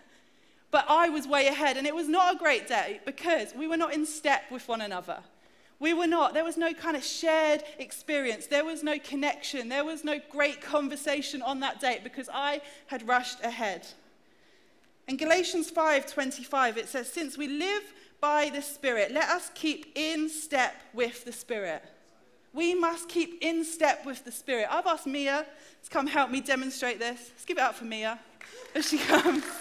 But 0.72 0.86
I 0.90 1.08
was 1.10 1.28
way 1.28 1.46
ahead, 1.46 1.78
and 1.78 1.86
it 1.86 1.94
was 1.94 2.08
not 2.08 2.34
a 2.34 2.40
great 2.40 2.68
day 2.68 3.00
because 3.06 3.54
we 3.54 3.68
were 3.68 3.78
not 3.78 3.94
in 3.94 4.04
step 4.04 4.46
with 4.50 4.68
one 4.68 4.82
another. 4.82 5.20
We 5.80 5.94
were 5.94 6.08
not. 6.08 6.34
There 6.34 6.44
was 6.44 6.58
no 6.58 6.74
kind 6.74 6.98
of 6.98 7.04
shared 7.04 7.62
experience. 7.78 8.48
There 8.48 8.66
was 8.66 8.82
no 8.82 8.98
connection. 8.98 9.70
There 9.70 9.86
was 9.86 10.04
no 10.04 10.20
great 10.32 10.62
conversation 10.62 11.44
on 11.44 11.60
that 11.60 11.80
date 11.80 12.04
because 12.04 12.28
I 12.34 12.62
had 12.88 13.08
rushed 13.08 13.40
ahead. 13.44 13.86
In 15.08 15.18
Galatians 15.18 15.72
5:25 15.72 16.78
it 16.78 16.88
says 16.88 17.12
since 17.12 17.38
we 17.38 17.48
live 17.48 17.84
by 18.20 18.50
the 18.50 18.62
spirit 18.62 19.12
let 19.12 19.30
us 19.30 19.52
keep 19.56 19.92
in 19.96 20.30
step 20.30 20.76
with 20.94 21.26
the 21.26 21.32
spirit. 21.32 21.84
We 22.54 22.76
must 22.76 23.08
keep 23.08 23.38
in 23.42 23.64
step 23.64 24.06
with 24.06 24.26
the 24.26 24.32
spirit. 24.32 24.68
I've 24.70 24.86
asked 24.86 25.08
Mia 25.08 25.46
to 25.84 25.90
come 25.90 26.08
help 26.08 26.30
me 26.30 26.42
demonstrate 26.42 27.00
this. 27.00 27.32
Let's 27.32 27.46
give 27.46 27.58
it 27.58 27.64
up 27.64 27.76
for 27.76 27.86
Mia 27.86 28.20
as 28.76 28.90
she 28.90 28.98
comes. 28.98 29.44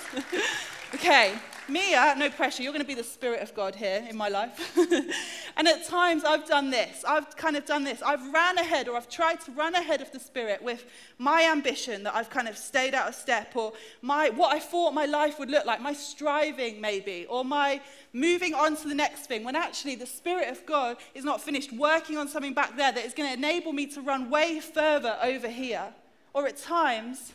Okay, 0.93 1.39
Mia, 1.71 2.15
no 2.19 2.29
pressure, 2.31 2.63
you're 2.63 2.73
going 2.73 2.85
to 2.85 2.89
be 2.89 2.95
the 2.95 3.05
Spirit 3.05 3.41
of 3.41 3.55
God 3.55 3.77
here 3.77 4.05
in 4.09 4.17
my 4.17 4.29
life. 4.29 4.77
and 5.57 5.69
at 5.69 5.87
times 5.87 6.25
I've 6.25 6.47
done 6.47 6.71
this. 6.71 7.05
I've 7.07 7.37
kind 7.37 7.57
of 7.57 7.65
done 7.65 7.85
this. 7.85 8.03
I've 8.03 8.33
ran 8.33 8.59
ahead 8.59 8.89
or 8.89 8.97
I've 8.97 9.09
tried 9.09 9.41
to 9.43 9.53
run 9.53 9.75
ahead 9.75 10.01
of 10.01 10.11
the 10.11 10.19
Spirit 10.19 10.63
with 10.63 10.85
my 11.19 11.45
ambition 11.45 12.03
that 12.03 12.15
I've 12.15 12.29
kind 12.29 12.49
of 12.49 12.57
stayed 12.57 12.95
out 12.95 13.09
of 13.09 13.15
step 13.15 13.55
or 13.55 13.73
my, 14.03 14.31
what 14.31 14.55
I 14.55 14.59
thought 14.59 14.93
my 14.93 15.07
life 15.07 15.39
would 15.39 15.51
look 15.51 15.65
like, 15.65 15.81
my 15.81 15.93
striving 15.93 16.81
maybe, 16.81 17.27
or 17.29 17.45
my 17.45 17.81
moving 18.13 18.55
on 18.55 18.77
to 18.77 18.89
the 18.89 18.95
next 18.95 19.27
thing, 19.27 19.45
when 19.45 19.57
actually 19.57 19.95
the 19.95 20.07
Spirit 20.07 20.49
of 20.49 20.67
God 20.67 20.97
is 21.15 21.25
not 21.25 21.41
finished 21.41 21.73
working 21.73 22.19
on 22.19 22.29
something 22.29 22.55
back 22.55 22.77
there 22.77 22.91
that 22.91 23.05
is 23.05 23.15
going 23.15 23.29
to 23.29 23.35
enable 23.35 23.73
me 23.73 23.87
to 23.87 24.01
run 24.01 24.29
way 24.29 24.61
further 24.61 25.17
over 25.23 25.49
here. 25.49 25.95
Or 26.33 26.47
at 26.47 26.57
times, 26.57 27.33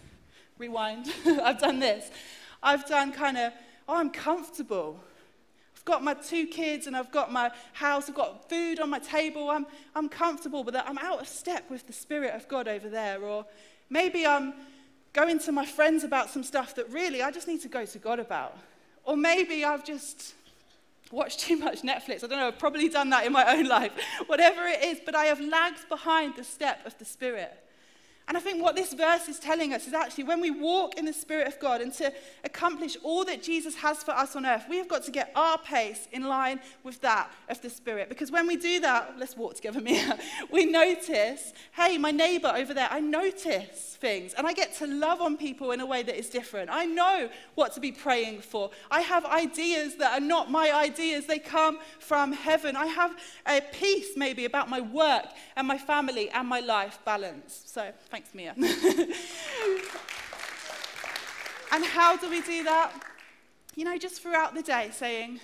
rewind, 0.58 1.12
I've 1.26 1.60
done 1.60 1.80
this. 1.80 2.10
I've 2.64 2.88
done 2.88 3.12
kind 3.12 3.38
of, 3.38 3.54
oh, 3.88 3.96
I'm 3.96 4.10
comfortable. 4.10 5.00
I've 5.76 5.86
got 5.86 6.04
my 6.04 6.14
two 6.14 6.48
kids 6.48 6.88
and 6.88 6.96
I've 6.96 7.12
got 7.12 7.32
my 7.32 7.52
house, 7.74 8.10
I've 8.10 8.16
got 8.16 8.50
food 8.50 8.80
on 8.80 8.90
my 8.90 9.00
table. 9.00 9.50
I'm, 9.50 9.66
I'm 9.96 10.10
comfortable, 10.10 10.64
but 10.64 10.76
I'm 10.88 10.98
out 10.98 11.22
of 11.22 11.28
step 11.28 11.70
with 11.70 11.86
the 11.88 11.94
Spirit 11.94 12.34
of 12.34 12.48
God 12.48 12.68
over 12.68 12.90
there. 12.90 13.22
Or 13.22 13.46
maybe 13.90 14.26
I'm 14.26 14.54
going 15.14 15.40
to 15.40 15.52
my 15.52 15.66
friends 15.66 16.04
about 16.04 16.30
some 16.30 16.44
stuff 16.44 16.76
that 16.76 16.90
really 16.90 17.22
I 17.22 17.32
just 17.32 17.48
need 17.48 17.62
to 17.62 17.70
go 17.70 17.86
to 17.86 18.00
God 18.00 18.20
about. 18.20 18.58
Or 19.04 19.16
maybe 19.16 19.64
I've 19.64 19.86
just 19.86 20.34
watched 21.12 21.42
too 21.42 21.58
much 21.58 21.82
Netflix. 21.84 22.24
I 22.24 22.28
don't 22.28 22.40
know, 22.40 22.48
I've 22.48 22.60
probably 22.60 22.90
done 22.90 23.10
that 23.12 23.26
in 23.26 23.32
my 23.32 23.56
own 23.56 23.66
life. 23.68 23.92
Whatever 24.28 24.66
it 24.66 24.84
is, 24.84 25.00
but 25.06 25.16
I 25.16 25.26
have 25.26 25.40
lagged 25.40 25.88
behind 25.88 26.36
the 26.36 26.44
step 26.44 26.86
of 26.86 26.98
the 26.98 27.06
Spirit. 27.06 27.65
And 28.28 28.36
I 28.36 28.40
think 28.40 28.64
what 28.64 28.76
this 28.76 28.94
verse 28.94 29.28
is 29.30 29.38
telling 29.38 29.72
us 29.74 29.86
is 29.86 29.94
actually 29.94 30.24
when 30.24 30.42
we 30.42 30.50
walk 30.50 30.98
in 30.98 31.06
the 31.06 31.14
Spirit 31.14 31.48
of 31.48 31.60
God 31.60 31.80
and 31.80 31.94
to 31.94 32.12
accomplish 32.44 32.98
all 33.04 33.24
that 33.26 33.44
Jesus 33.44 33.76
has 33.76 34.02
for 34.02 34.12
us 34.12 34.36
on 34.36 34.48
earth, 34.48 34.66
we 34.68 34.78
have 34.78 34.88
got 34.88 35.04
to 35.04 35.12
get 35.12 35.32
our 35.36 35.60
pace 35.60 36.08
in 36.12 36.24
line 36.28 36.60
with 36.84 37.00
that 37.02 37.32
of 37.50 37.62
the 37.62 37.70
Spirit. 37.70 38.10
Because 38.10 38.32
when 38.32 38.48
we 38.48 38.56
do 38.56 38.80
that, 38.80 39.14
let's 39.20 39.38
walk 39.38 39.56
together, 39.56 39.80
Mia, 39.86 40.18
we 40.52 40.66
notice, 40.66 41.54
hey, 41.74 42.00
my 42.00 42.10
neighbor 42.10 42.52
over 42.56 42.74
there, 42.74 42.88
I 42.90 43.00
notice 43.00 43.96
things 44.02 44.34
and 44.34 44.48
I 44.48 44.54
get 44.54 44.74
to 44.78 44.88
love 44.88 45.22
on 45.22 45.38
people 45.38 45.72
in 45.72 45.80
a 45.80 45.86
way 45.86 46.02
that 46.02 46.18
is 46.18 46.30
different. 46.30 46.72
I 46.72 46.86
know 46.86 47.30
what 47.54 47.74
to 47.74 47.80
be 47.80 47.92
praying 47.92 48.42
for. 48.42 48.72
I 48.90 49.02
have 49.02 49.26
ideas 49.26 49.98
that 49.98 50.20
are 50.20 50.26
not 50.26 50.50
my 50.50 50.72
ideas, 50.72 51.28
they 51.28 51.40
come 51.40 51.78
from 52.00 52.32
heaven. 52.32 52.76
I 52.76 52.88
have 52.88 53.16
a 53.48 53.62
peace 53.62 54.10
maybe 54.16 54.46
about 54.46 54.68
my 54.68 54.82
work 54.82 55.28
and 55.56 55.68
my 55.68 55.78
family 55.78 56.30
and 56.32 56.48
my 56.48 56.60
life 56.60 56.98
balance. 57.06 57.64
So, 57.66 57.92
Thanks, 58.16 58.34
Mia. 58.34 58.54
and 61.74 61.84
how 61.84 62.16
do 62.16 62.30
we 62.30 62.40
do 62.40 62.64
that? 62.64 62.94
You 63.76 63.84
know, 63.84 63.98
just 63.98 64.22
throughout 64.22 64.56
the 64.56 64.62
day 64.62 64.90
saying, 64.94 65.42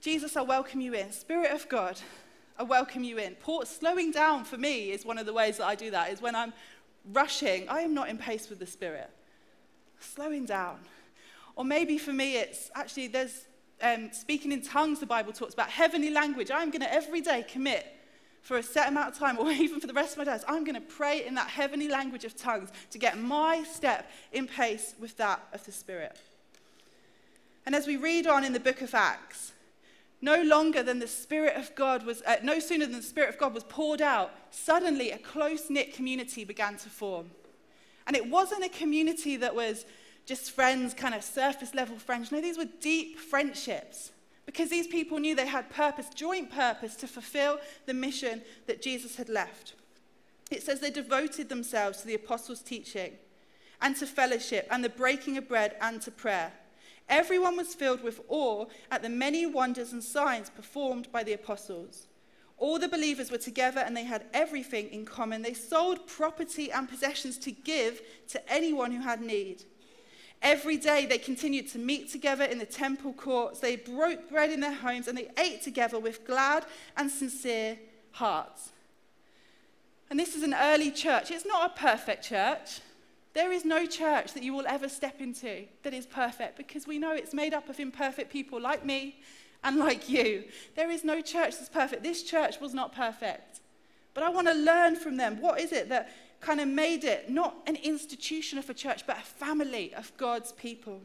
Jesus, 0.00 0.34
I 0.34 0.40
welcome 0.40 0.80
you 0.80 0.94
in. 0.94 1.12
Spirit 1.12 1.50
of 1.50 1.68
God, 1.68 2.00
I 2.58 2.62
welcome 2.62 3.04
you 3.04 3.18
in. 3.18 3.34
Port, 3.34 3.68
slowing 3.68 4.12
down 4.12 4.44
for 4.44 4.56
me 4.56 4.92
is 4.92 5.04
one 5.04 5.18
of 5.18 5.26
the 5.26 5.34
ways 5.34 5.58
that 5.58 5.66
I 5.66 5.74
do 5.74 5.90
that, 5.90 6.10
is 6.10 6.22
when 6.22 6.34
I'm 6.34 6.54
rushing, 7.12 7.68
I 7.68 7.80
am 7.80 7.92
not 7.92 8.08
in 8.08 8.16
pace 8.16 8.48
with 8.48 8.60
the 8.60 8.66
Spirit. 8.66 9.10
Slowing 10.00 10.46
down. 10.46 10.78
Or 11.54 11.66
maybe 11.66 11.98
for 11.98 12.14
me, 12.14 12.38
it's 12.38 12.70
actually, 12.74 13.08
there's 13.08 13.44
um, 13.82 14.10
speaking 14.10 14.52
in 14.52 14.62
tongues, 14.62 15.00
the 15.00 15.06
Bible 15.06 15.34
talks 15.34 15.52
about 15.52 15.68
heavenly 15.68 16.08
language. 16.08 16.50
I'm 16.50 16.70
going 16.70 16.80
to 16.80 16.90
every 16.90 17.20
day 17.20 17.44
commit 17.46 17.86
for 18.44 18.58
a 18.58 18.62
set 18.62 18.88
amount 18.88 19.08
of 19.08 19.18
time, 19.18 19.38
or 19.40 19.50
even 19.50 19.80
for 19.80 19.88
the 19.88 19.92
rest 19.92 20.12
of 20.12 20.18
my 20.18 20.24
days, 20.24 20.44
I'm 20.46 20.62
going 20.64 20.76
to 20.76 20.80
pray 20.80 21.26
in 21.26 21.34
that 21.34 21.48
heavenly 21.48 21.88
language 21.88 22.24
of 22.24 22.36
tongues 22.36 22.70
to 22.90 22.98
get 22.98 23.18
my 23.18 23.64
step 23.64 24.08
in 24.30 24.46
pace 24.46 24.94
with 25.00 25.16
that 25.16 25.42
of 25.52 25.64
the 25.64 25.72
Spirit. 25.72 26.16
And 27.66 27.74
as 27.74 27.86
we 27.86 27.96
read 27.96 28.26
on 28.26 28.44
in 28.44 28.52
the 28.52 28.60
book 28.60 28.82
of 28.82 28.94
Acts, 28.94 29.52
no 30.20 30.42
longer 30.42 30.82
than 30.82 30.98
the 30.98 31.08
Spirit 31.08 31.56
of 31.56 31.74
God 31.74 32.04
was, 32.04 32.22
uh, 32.22 32.36
no 32.42 32.58
sooner 32.58 32.84
than 32.84 32.96
the 32.96 33.02
Spirit 33.02 33.30
of 33.30 33.38
God 33.38 33.54
was 33.54 33.64
poured 33.64 34.02
out, 34.02 34.30
suddenly 34.50 35.10
a 35.10 35.18
close 35.18 35.70
knit 35.70 35.94
community 35.94 36.44
began 36.44 36.76
to 36.76 36.90
form. 36.90 37.30
And 38.06 38.14
it 38.14 38.28
wasn't 38.28 38.64
a 38.64 38.68
community 38.68 39.36
that 39.36 39.54
was 39.54 39.86
just 40.26 40.50
friends, 40.50 40.92
kind 40.92 41.14
of 41.14 41.24
surface 41.24 41.74
level 41.74 41.96
friends. 41.96 42.30
No, 42.30 42.42
these 42.42 42.58
were 42.58 42.68
deep 42.80 43.18
friendships 43.18 44.12
because 44.46 44.70
these 44.70 44.86
people 44.86 45.18
knew 45.18 45.34
they 45.34 45.46
had 45.46 45.70
purpose, 45.70 46.08
joint 46.14 46.50
purpose, 46.50 46.96
to 46.96 47.06
fulfill 47.06 47.58
the 47.86 47.94
mission 47.94 48.42
that 48.66 48.82
Jesus 48.82 49.16
had 49.16 49.28
left. 49.28 49.74
It 50.50 50.62
says 50.62 50.80
they 50.80 50.90
devoted 50.90 51.48
themselves 51.48 52.00
to 52.00 52.06
the 52.06 52.14
apostles' 52.14 52.62
teaching 52.62 53.12
and 53.80 53.96
to 53.96 54.06
fellowship 54.06 54.68
and 54.70 54.84
the 54.84 54.88
breaking 54.88 55.36
of 55.36 55.48
bread 55.48 55.76
and 55.80 56.00
to 56.02 56.10
prayer. 56.10 56.52
Everyone 57.08 57.56
was 57.56 57.74
filled 57.74 58.02
with 58.02 58.20
awe 58.28 58.66
at 58.90 59.02
the 59.02 59.08
many 59.08 59.46
wonders 59.46 59.92
and 59.92 60.02
signs 60.02 60.50
performed 60.50 61.10
by 61.12 61.22
the 61.22 61.34
apostles. 61.34 62.06
All 62.56 62.78
the 62.78 62.88
believers 62.88 63.30
were 63.30 63.38
together 63.38 63.80
and 63.80 63.96
they 63.96 64.04
had 64.04 64.26
everything 64.32 64.88
in 64.88 65.04
common. 65.04 65.42
They 65.42 65.54
sold 65.54 66.06
property 66.06 66.70
and 66.70 66.88
possessions 66.88 67.36
to 67.38 67.50
give 67.50 68.00
to 68.28 68.52
anyone 68.52 68.92
who 68.92 69.02
had 69.02 69.20
need. 69.20 69.64
Every 70.44 70.76
day 70.76 71.06
they 71.06 71.16
continued 71.16 71.68
to 71.70 71.78
meet 71.78 72.12
together 72.12 72.44
in 72.44 72.58
the 72.58 72.66
temple 72.66 73.14
courts. 73.14 73.60
They 73.60 73.76
broke 73.76 74.28
bread 74.28 74.50
in 74.50 74.60
their 74.60 74.74
homes 74.74 75.08
and 75.08 75.16
they 75.16 75.30
ate 75.38 75.62
together 75.62 75.98
with 75.98 76.26
glad 76.26 76.66
and 76.98 77.10
sincere 77.10 77.78
hearts. 78.12 78.68
And 80.10 80.20
this 80.20 80.36
is 80.36 80.42
an 80.42 80.52
early 80.52 80.90
church. 80.90 81.30
It's 81.30 81.46
not 81.46 81.70
a 81.70 81.80
perfect 81.80 82.24
church. 82.24 82.80
There 83.32 83.50
is 83.50 83.64
no 83.64 83.86
church 83.86 84.34
that 84.34 84.42
you 84.42 84.52
will 84.52 84.66
ever 84.66 84.86
step 84.86 85.22
into 85.22 85.64
that 85.82 85.94
is 85.94 86.04
perfect 86.04 86.58
because 86.58 86.86
we 86.86 86.98
know 86.98 87.12
it's 87.12 87.32
made 87.32 87.54
up 87.54 87.70
of 87.70 87.80
imperfect 87.80 88.30
people 88.30 88.60
like 88.60 88.84
me 88.84 89.16
and 89.64 89.78
like 89.78 90.10
you. 90.10 90.44
There 90.76 90.90
is 90.90 91.04
no 91.04 91.22
church 91.22 91.56
that's 91.56 91.70
perfect. 91.70 92.02
This 92.02 92.22
church 92.22 92.60
was 92.60 92.74
not 92.74 92.94
perfect. 92.94 93.60
But 94.12 94.24
I 94.24 94.28
want 94.28 94.46
to 94.48 94.54
learn 94.54 94.94
from 94.94 95.16
them. 95.16 95.40
What 95.40 95.58
is 95.58 95.72
it 95.72 95.88
that 95.88 96.12
kind 96.44 96.60
of 96.60 96.68
made 96.68 97.04
it 97.04 97.30
not 97.30 97.56
an 97.66 97.76
institution 97.76 98.58
of 98.58 98.68
a 98.68 98.74
church, 98.74 99.06
but 99.06 99.16
a 99.16 99.22
family 99.22 99.94
of 99.94 100.14
God's 100.16 100.52
people. 100.52 101.00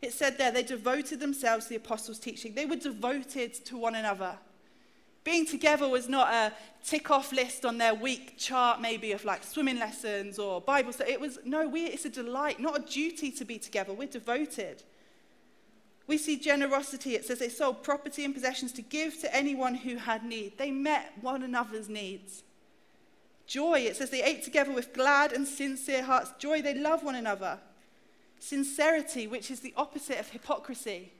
It 0.00 0.14
said 0.14 0.38
there 0.38 0.50
they 0.50 0.62
devoted 0.62 1.20
themselves 1.20 1.66
to 1.66 1.70
the 1.70 1.76
apostles' 1.76 2.18
teaching, 2.18 2.54
they 2.54 2.66
were 2.66 2.76
devoted 2.76 3.54
to 3.66 3.76
one 3.76 3.94
another. 3.94 4.38
Being 5.22 5.44
together 5.44 5.86
was 5.86 6.08
not 6.08 6.32
a 6.32 6.52
tick 6.82 7.10
off 7.10 7.30
list 7.30 7.66
on 7.66 7.76
their 7.76 7.94
week 7.94 8.38
chart, 8.38 8.80
maybe 8.80 9.12
of 9.12 9.26
like 9.26 9.44
swimming 9.44 9.78
lessons 9.78 10.38
or 10.38 10.62
Bible 10.62 10.94
study. 10.94 11.12
It 11.12 11.20
was, 11.20 11.38
no, 11.44 11.68
we, 11.68 11.84
it's 11.84 12.06
a 12.06 12.10
delight, 12.10 12.58
not 12.58 12.78
a 12.78 12.82
duty 12.82 13.30
to 13.32 13.44
be 13.44 13.58
together. 13.58 13.92
We're 13.92 14.08
devoted. 14.08 14.82
We 16.06 16.16
see 16.16 16.38
generosity. 16.38 17.16
It 17.16 17.26
says 17.26 17.38
they 17.38 17.50
sold 17.50 17.82
property 17.82 18.24
and 18.24 18.32
possessions 18.32 18.72
to 18.72 18.82
give 18.82 19.20
to 19.20 19.36
anyone 19.36 19.74
who 19.74 19.96
had 19.96 20.24
need. 20.24 20.56
They 20.56 20.70
met 20.70 21.12
one 21.20 21.42
another's 21.42 21.90
needs. 21.90 22.42
Joy, 23.50 23.80
it 23.80 23.96
says 23.96 24.10
they 24.10 24.22
ate 24.22 24.44
together 24.44 24.70
with 24.70 24.92
glad 24.92 25.32
and 25.32 25.44
sincere 25.44 26.04
hearts. 26.04 26.30
Joy, 26.38 26.62
they 26.62 26.72
love 26.72 27.02
one 27.02 27.16
another. 27.16 27.58
Sincerity, 28.38 29.26
which 29.26 29.50
is 29.50 29.58
the 29.58 29.74
opposite 29.76 30.20
of 30.20 30.28
hypocrisy. 30.28 31.10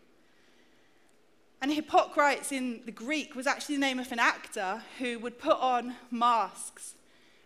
And 1.60 1.72
Hippocrates 1.72 2.52
in 2.52 2.82
the 2.87 2.92
Greek 2.92 3.34
was 3.34 3.49
actually 3.49 3.75
the 3.75 3.80
name 3.80 3.99
of 3.99 4.12
an 4.12 4.20
actor 4.20 4.80
who 5.00 5.18
would 5.18 5.40
put 5.40 5.58
on 5.58 5.96
masks, 6.12 6.94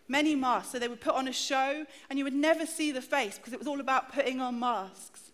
many 0.07 0.35
masks. 0.35 0.73
So 0.73 0.77
they 0.77 0.87
would 0.87 1.01
put 1.01 1.15
on 1.15 1.27
a 1.27 1.33
show, 1.33 1.87
and 2.07 2.19
you 2.19 2.23
would 2.23 2.35
never 2.35 2.67
see 2.67 2.91
the 2.91 3.01
face 3.01 3.39
because 3.39 3.53
it 3.53 3.59
was 3.59 3.67
all 3.67 3.79
about 3.79 4.13
putting 4.13 4.39
on 4.39 4.59
masks. 4.59 5.31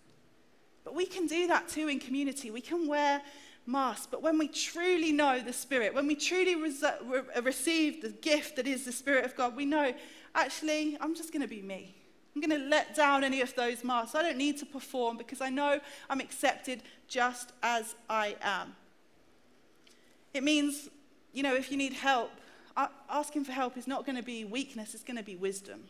But 0.85 0.95
we 0.95 1.05
can 1.05 1.27
do 1.27 1.47
that 1.47 1.67
too 1.67 1.89
in 1.89 1.99
community. 1.99 2.51
We 2.51 2.61
can 2.61 2.87
wear 2.87 3.21
masks, 3.65 4.07
but 4.09 4.21
when 4.21 4.37
we 4.37 4.47
truly 4.47 5.11
know 5.11 5.39
the 5.39 5.53
Spirit, 5.53 5.93
when 5.93 6.07
we 6.07 6.15
truly 6.15 6.55
re- 6.55 7.21
receive 7.41 8.01
the 8.01 8.09
gift 8.09 8.55
that 8.55 8.67
is 8.67 8.85
the 8.85 8.91
Spirit 8.91 9.25
of 9.25 9.35
God, 9.35 9.55
we 9.55 9.65
know, 9.65 9.93
actually, 10.35 10.97
I'm 10.99 11.15
just 11.15 11.31
going 11.31 11.41
to 11.41 11.47
be 11.47 11.61
me. 11.61 11.95
I'm 12.35 12.41
going 12.41 12.61
to 12.61 12.67
let 12.67 12.95
down 12.95 13.23
any 13.23 13.41
of 13.41 13.53
those 13.55 13.83
masks. 13.83 14.15
I 14.15 14.21
don't 14.21 14.37
need 14.37 14.57
to 14.59 14.65
perform 14.65 15.17
because 15.17 15.41
I 15.41 15.49
know 15.49 15.79
I'm 16.09 16.21
accepted 16.21 16.81
just 17.07 17.51
as 17.61 17.95
I 18.09 18.35
am. 18.41 18.75
It 20.33 20.43
means, 20.43 20.89
you 21.33 21.43
know, 21.43 21.55
if 21.55 21.71
you 21.71 21.77
need 21.77 21.93
help, 21.93 22.31
asking 23.09 23.43
for 23.43 23.51
help 23.51 23.77
is 23.77 23.85
not 23.85 24.05
going 24.05 24.15
to 24.15 24.23
be 24.23 24.45
weakness, 24.45 24.93
it's 24.93 25.03
going 25.03 25.17
to 25.17 25.23
be 25.23 25.35
wisdom. 25.35 25.83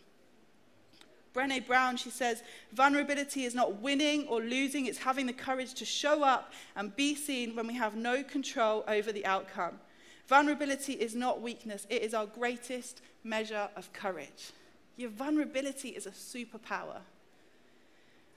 Brene 1.33 1.65
Brown, 1.65 1.95
she 1.95 2.09
says, 2.09 2.43
vulnerability 2.73 3.45
is 3.45 3.55
not 3.55 3.81
winning 3.81 4.27
or 4.27 4.41
losing, 4.41 4.85
it's 4.85 4.97
having 4.97 5.27
the 5.27 5.33
courage 5.33 5.73
to 5.75 5.85
show 5.85 6.23
up 6.23 6.51
and 6.75 6.95
be 6.95 7.15
seen 7.15 7.55
when 7.55 7.67
we 7.67 7.75
have 7.75 7.95
no 7.95 8.21
control 8.21 8.83
over 8.87 9.11
the 9.11 9.25
outcome. 9.25 9.79
Vulnerability 10.27 10.93
is 10.93 11.15
not 11.15 11.41
weakness, 11.41 11.87
it 11.89 12.01
is 12.01 12.13
our 12.13 12.25
greatest 12.25 13.01
measure 13.23 13.69
of 13.75 13.91
courage. 13.93 14.51
Your 14.97 15.09
vulnerability 15.09 15.89
is 15.89 16.05
a 16.05 16.11
superpower. 16.11 16.99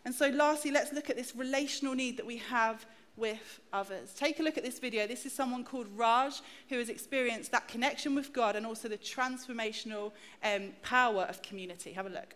And 0.05 0.15
so, 0.15 0.29
lastly, 0.29 0.71
let's 0.71 0.93
look 0.93 1.11
at 1.11 1.17
this 1.17 1.35
relational 1.35 1.95
need 1.95 2.17
that 2.19 2.27
we 2.27 2.37
have 2.37 2.85
with 3.17 3.61
others. 3.73 4.13
Take 4.15 4.41
a 4.41 4.43
look 4.43 4.59
at 4.59 4.65
this 4.65 4.79
video. 4.79 5.07
This 5.07 5.25
is 5.25 5.33
someone 5.33 5.65
called 5.65 5.87
Raj 5.97 6.41
who 6.69 6.79
has 6.79 6.89
experienced 6.89 7.53
that 7.53 7.69
connection 7.69 8.15
with 8.15 8.33
God 8.33 8.57
and 8.57 8.67
also 8.67 8.89
the 8.89 8.99
transformational 8.99 10.13
um, 10.43 10.71
power 10.83 11.23
of 11.23 11.43
community. 11.43 11.93
Have 11.93 12.07
a 12.07 12.11
look. 12.11 12.35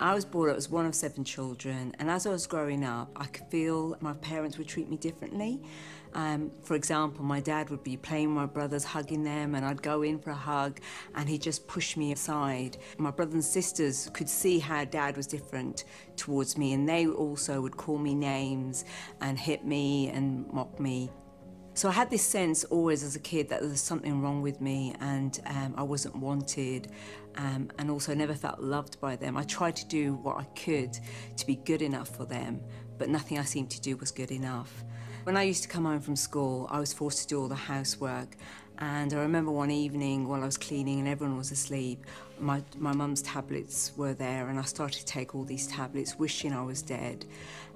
I 0.00 0.12
was 0.12 0.24
brought 0.24 0.48
up 0.48 0.56
as 0.56 0.68
one 0.68 0.86
of 0.86 0.94
seven 0.94 1.22
children, 1.22 1.94
and 2.00 2.10
as 2.10 2.26
I 2.26 2.30
was 2.30 2.48
growing 2.48 2.84
up, 2.84 3.10
I 3.14 3.26
could 3.26 3.46
feel 3.46 3.96
my 4.00 4.12
parents 4.14 4.58
would 4.58 4.66
treat 4.66 4.88
me 4.88 4.96
differently. 4.96 5.62
Um, 6.14 6.50
for 6.62 6.74
example, 6.74 7.24
my 7.24 7.40
dad 7.40 7.70
would 7.70 7.84
be 7.84 7.96
playing 7.96 8.28
with 8.28 8.36
my 8.36 8.46
brothers, 8.46 8.84
hugging 8.84 9.22
them, 9.22 9.54
and 9.54 9.64
I'd 9.64 9.82
go 9.82 10.02
in 10.02 10.18
for 10.18 10.30
a 10.30 10.34
hug, 10.34 10.80
and 11.14 11.28
he'd 11.28 11.42
just 11.42 11.68
push 11.68 11.96
me 11.96 12.10
aside. 12.10 12.76
My 12.98 13.12
brothers 13.12 13.34
and 13.34 13.44
sisters 13.44 14.10
could 14.12 14.28
see 14.28 14.58
how 14.58 14.84
dad 14.84 15.16
was 15.16 15.28
different 15.28 15.84
towards 16.16 16.58
me, 16.58 16.72
and 16.72 16.88
they 16.88 17.06
also 17.06 17.60
would 17.60 17.76
call 17.76 17.98
me 17.98 18.14
names 18.14 18.84
and 19.20 19.38
hit 19.38 19.64
me 19.64 20.08
and 20.08 20.52
mock 20.52 20.80
me. 20.80 21.10
So 21.76 21.88
I 21.88 21.92
had 21.92 22.08
this 22.08 22.22
sense 22.22 22.62
always 22.62 23.02
as 23.02 23.16
a 23.16 23.18
kid 23.18 23.48
that 23.48 23.60
there 23.60 23.68
was 23.68 23.80
something 23.80 24.22
wrong 24.22 24.42
with 24.42 24.60
me 24.60 24.94
and 25.00 25.40
um, 25.46 25.74
I 25.76 25.82
wasn't 25.82 26.14
wanted 26.14 26.92
um, 27.36 27.68
and 27.80 27.90
also 27.90 28.14
never 28.14 28.32
felt 28.32 28.60
loved 28.60 29.00
by 29.00 29.16
them. 29.16 29.36
I 29.36 29.42
tried 29.42 29.74
to 29.76 29.86
do 29.86 30.14
what 30.14 30.36
I 30.36 30.44
could 30.54 30.96
to 31.36 31.44
be 31.44 31.56
good 31.56 31.82
enough 31.82 32.14
for 32.14 32.26
them, 32.26 32.60
but 32.96 33.08
nothing 33.08 33.40
I 33.40 33.42
seemed 33.42 33.70
to 33.70 33.80
do 33.80 33.96
was 33.96 34.12
good 34.12 34.30
enough. 34.30 34.84
When 35.24 35.36
I 35.36 35.42
used 35.42 35.64
to 35.64 35.68
come 35.68 35.84
home 35.84 36.00
from 36.00 36.14
school, 36.14 36.68
I 36.70 36.78
was 36.78 36.92
forced 36.92 37.22
to 37.22 37.26
do 37.26 37.40
all 37.40 37.48
the 37.48 37.56
housework. 37.56 38.36
And 38.78 39.12
I 39.12 39.18
remember 39.18 39.50
one 39.50 39.70
evening 39.70 40.28
while 40.28 40.42
I 40.42 40.46
was 40.46 40.58
cleaning 40.58 41.00
and 41.00 41.08
everyone 41.08 41.36
was 41.36 41.50
asleep, 41.50 42.04
my, 42.38 42.62
my 42.76 42.92
mum's 42.92 43.22
tablets 43.22 43.92
were 43.96 44.14
there, 44.14 44.48
and 44.48 44.58
I 44.58 44.62
started 44.62 44.98
to 44.98 45.06
take 45.06 45.34
all 45.34 45.44
these 45.44 45.66
tablets, 45.68 46.18
wishing 46.18 46.52
I 46.52 46.62
was 46.62 46.82
dead. 46.82 47.24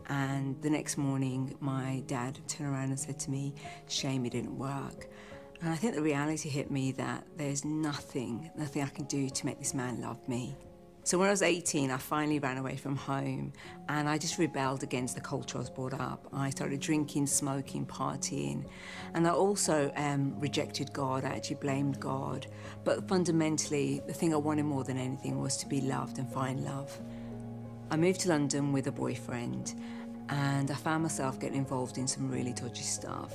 And 0.08 0.60
the 0.62 0.70
next 0.70 0.96
morning, 0.96 1.54
my 1.60 2.02
dad 2.06 2.38
turned 2.48 2.70
around 2.70 2.88
and 2.88 2.98
said 2.98 3.18
to 3.20 3.30
me, 3.30 3.54
Shame 3.88 4.24
it 4.24 4.32
didn't 4.32 4.56
work. 4.56 5.08
And 5.60 5.70
I 5.70 5.76
think 5.76 5.94
the 5.94 6.02
reality 6.02 6.48
hit 6.48 6.70
me 6.70 6.92
that 6.92 7.24
there's 7.36 7.64
nothing, 7.64 8.50
nothing 8.56 8.82
I 8.82 8.88
can 8.88 9.04
do 9.06 9.28
to 9.28 9.46
make 9.46 9.58
this 9.58 9.74
man 9.74 10.00
love 10.00 10.26
me. 10.28 10.56
So 11.08 11.16
when 11.16 11.28
I 11.28 11.30
was 11.30 11.40
18, 11.40 11.90
I 11.90 11.96
finally 11.96 12.38
ran 12.38 12.58
away 12.58 12.76
from 12.76 12.94
home 12.94 13.54
and 13.88 14.06
I 14.06 14.18
just 14.18 14.36
rebelled 14.36 14.82
against 14.82 15.14
the 15.14 15.22
culture 15.22 15.56
I 15.56 15.60
was 15.60 15.70
brought 15.70 15.94
up. 15.94 16.28
I 16.34 16.50
started 16.50 16.80
drinking, 16.80 17.28
smoking, 17.28 17.86
partying, 17.86 18.66
and 19.14 19.26
I 19.26 19.30
also 19.30 19.90
um, 19.96 20.38
rejected 20.38 20.92
God. 20.92 21.24
I 21.24 21.28
actually 21.28 21.56
blamed 21.56 21.98
God. 21.98 22.46
But 22.84 23.08
fundamentally, 23.08 24.02
the 24.06 24.12
thing 24.12 24.34
I 24.34 24.36
wanted 24.36 24.64
more 24.64 24.84
than 24.84 24.98
anything 24.98 25.40
was 25.40 25.56
to 25.58 25.66
be 25.66 25.80
loved 25.80 26.18
and 26.18 26.30
find 26.30 26.62
love. 26.62 27.00
I 27.90 27.96
moved 27.96 28.20
to 28.20 28.28
London 28.28 28.74
with 28.74 28.86
a 28.86 28.92
boyfriend 28.92 29.80
and 30.28 30.70
I 30.70 30.74
found 30.74 31.02
myself 31.02 31.40
getting 31.40 31.56
involved 31.56 31.98
in 31.98 32.06
some 32.06 32.30
really 32.30 32.52
dodgy 32.52 32.82
stuff. 32.82 33.32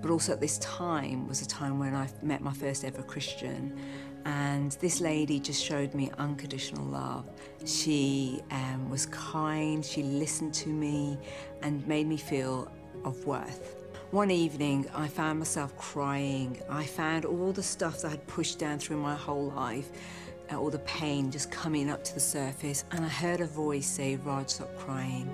But 0.00 0.10
also 0.10 0.32
at 0.32 0.40
this 0.40 0.58
time 0.58 1.26
was 1.26 1.40
a 1.42 1.46
time 1.46 1.78
when 1.78 1.94
I 1.94 2.08
met 2.22 2.42
my 2.42 2.52
first 2.52 2.84
ever 2.84 3.02
Christian. 3.02 3.78
And 4.26 4.72
this 4.72 5.00
lady 5.00 5.38
just 5.38 5.62
showed 5.62 5.94
me 5.94 6.10
unconditional 6.18 6.84
love. 6.84 7.28
She 7.64 8.42
um, 8.50 8.90
was 8.90 9.06
kind, 9.06 9.84
she 9.84 10.02
listened 10.02 10.54
to 10.54 10.68
me, 10.68 11.18
and 11.62 11.86
made 11.86 12.06
me 12.06 12.16
feel 12.16 12.70
of 13.04 13.24
worth. 13.26 13.76
One 14.10 14.30
evening, 14.30 14.86
I 14.94 15.08
found 15.08 15.40
myself 15.40 15.76
crying. 15.76 16.60
I 16.70 16.84
found 16.84 17.24
all 17.24 17.52
the 17.52 17.62
stuff 17.62 18.02
that 18.02 18.08
I 18.08 18.10
had 18.12 18.26
pushed 18.26 18.58
down 18.58 18.78
through 18.78 18.98
my 18.98 19.14
whole 19.14 19.50
life, 19.50 19.90
uh, 20.52 20.58
all 20.58 20.70
the 20.70 20.78
pain 20.80 21.30
just 21.30 21.50
coming 21.50 21.90
up 21.90 22.04
to 22.04 22.14
the 22.14 22.20
surface. 22.20 22.84
And 22.92 23.04
I 23.04 23.08
heard 23.08 23.40
a 23.40 23.46
voice 23.46 23.86
say, 23.86 24.16
Raj, 24.16 24.50
stop 24.50 24.74
crying 24.78 25.28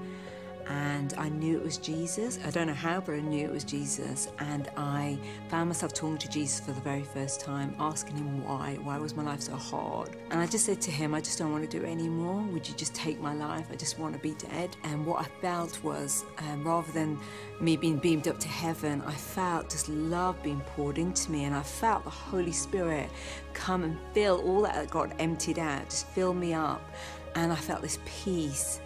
and 0.70 1.14
I 1.18 1.28
knew 1.28 1.56
it 1.56 1.64
was 1.64 1.78
Jesus. 1.78 2.38
I 2.46 2.50
don't 2.50 2.68
know 2.68 2.74
how, 2.74 3.00
but 3.00 3.16
I 3.16 3.20
knew 3.20 3.44
it 3.44 3.52
was 3.52 3.64
Jesus. 3.64 4.28
And 4.38 4.68
I 4.76 5.18
found 5.48 5.68
myself 5.68 5.92
talking 5.92 6.18
to 6.18 6.30
Jesus 6.30 6.60
for 6.60 6.70
the 6.70 6.80
very 6.80 7.02
first 7.02 7.40
time, 7.40 7.74
asking 7.80 8.18
him 8.18 8.44
why. 8.44 8.78
Why 8.84 8.96
was 8.96 9.16
my 9.16 9.24
life 9.24 9.40
so 9.40 9.56
hard? 9.56 10.16
And 10.30 10.38
I 10.38 10.46
just 10.46 10.64
said 10.64 10.80
to 10.82 10.92
him, 10.92 11.12
I 11.12 11.20
just 11.20 11.40
don't 11.40 11.50
want 11.50 11.68
to 11.68 11.78
do 11.78 11.84
it 11.84 11.90
anymore. 11.90 12.42
Would 12.52 12.68
you 12.68 12.74
just 12.76 12.94
take 12.94 13.20
my 13.20 13.34
life? 13.34 13.66
I 13.72 13.74
just 13.74 13.98
want 13.98 14.14
to 14.14 14.20
be 14.20 14.34
dead. 14.34 14.76
And 14.84 15.04
what 15.04 15.20
I 15.20 15.28
felt 15.40 15.82
was, 15.82 16.24
um, 16.38 16.62
rather 16.62 16.92
than 16.92 17.18
me 17.60 17.76
being 17.76 17.98
beamed 17.98 18.28
up 18.28 18.38
to 18.38 18.48
heaven, 18.48 19.02
I 19.04 19.14
felt 19.14 19.70
just 19.70 19.88
love 19.88 20.40
being 20.40 20.60
poured 20.60 20.98
into 20.98 21.32
me. 21.32 21.46
And 21.46 21.54
I 21.54 21.64
felt 21.64 22.04
the 22.04 22.10
Holy 22.10 22.52
Spirit 22.52 23.10
come 23.54 23.82
and 23.82 23.98
fill 24.14 24.40
all 24.42 24.62
that 24.62 24.88
got 24.88 25.12
emptied 25.18 25.58
out, 25.58 25.90
just 25.90 26.06
fill 26.06 26.32
me 26.32 26.54
up. 26.54 26.88
And 27.34 27.52
I 27.52 27.56
felt 27.56 27.82
this 27.82 27.98
peace 28.04 28.80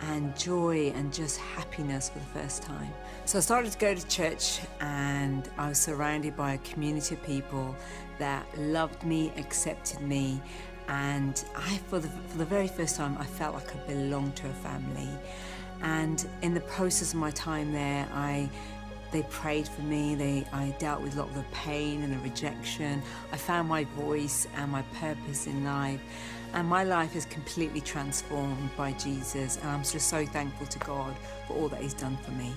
and 0.00 0.36
joy 0.36 0.92
and 0.94 1.12
just 1.12 1.38
happiness 1.38 2.08
for 2.08 2.18
the 2.18 2.40
first 2.40 2.62
time. 2.62 2.92
So 3.24 3.38
I 3.38 3.40
started 3.40 3.72
to 3.72 3.78
go 3.78 3.94
to 3.94 4.06
church 4.08 4.60
and 4.80 5.48
I 5.56 5.68
was 5.70 5.78
surrounded 5.78 6.36
by 6.36 6.54
a 6.54 6.58
community 6.58 7.14
of 7.14 7.22
people 7.22 7.74
that 8.18 8.46
loved 8.58 9.02
me, 9.04 9.32
accepted 9.36 10.00
me, 10.00 10.40
and 10.88 11.42
I, 11.56 11.78
for 11.88 11.98
the, 11.98 12.08
for 12.08 12.38
the 12.38 12.44
very 12.44 12.68
first 12.68 12.96
time, 12.96 13.16
I 13.18 13.24
felt 13.24 13.54
like 13.54 13.74
I 13.74 13.78
belonged 13.88 14.36
to 14.36 14.46
a 14.48 14.52
family. 14.52 15.08
And 15.80 16.26
in 16.42 16.54
the 16.54 16.60
process 16.60 17.14
of 17.14 17.18
my 17.18 17.30
time 17.30 17.72
there, 17.72 18.06
I 18.12 18.48
they 19.14 19.22
prayed 19.30 19.68
for 19.68 19.82
me. 19.82 20.16
They, 20.16 20.44
I 20.52 20.74
dealt 20.80 21.00
with 21.00 21.14
a 21.14 21.20
lot 21.20 21.28
of 21.28 21.36
the 21.36 21.44
pain 21.52 22.02
and 22.02 22.12
the 22.12 22.18
rejection. 22.18 23.00
I 23.30 23.36
found 23.36 23.68
my 23.68 23.84
voice 23.84 24.48
and 24.56 24.72
my 24.72 24.82
purpose 24.98 25.46
in 25.46 25.64
life. 25.64 26.00
And 26.54 26.68
my 26.68 26.84
life 26.84 27.16
is 27.16 27.26
completely 27.26 27.80
transformed 27.80 28.70
by 28.76 28.92
Jesus. 28.92 29.58
And 29.58 29.68
I'm 29.68 29.82
just 29.82 30.08
so 30.08 30.24
thankful 30.24 30.66
to 30.68 30.78
God 30.78 31.14
for 31.46 31.54
all 31.54 31.68
that 31.68 31.82
He's 31.82 31.94
done 31.94 32.16
for 32.18 32.30
me. 32.30 32.54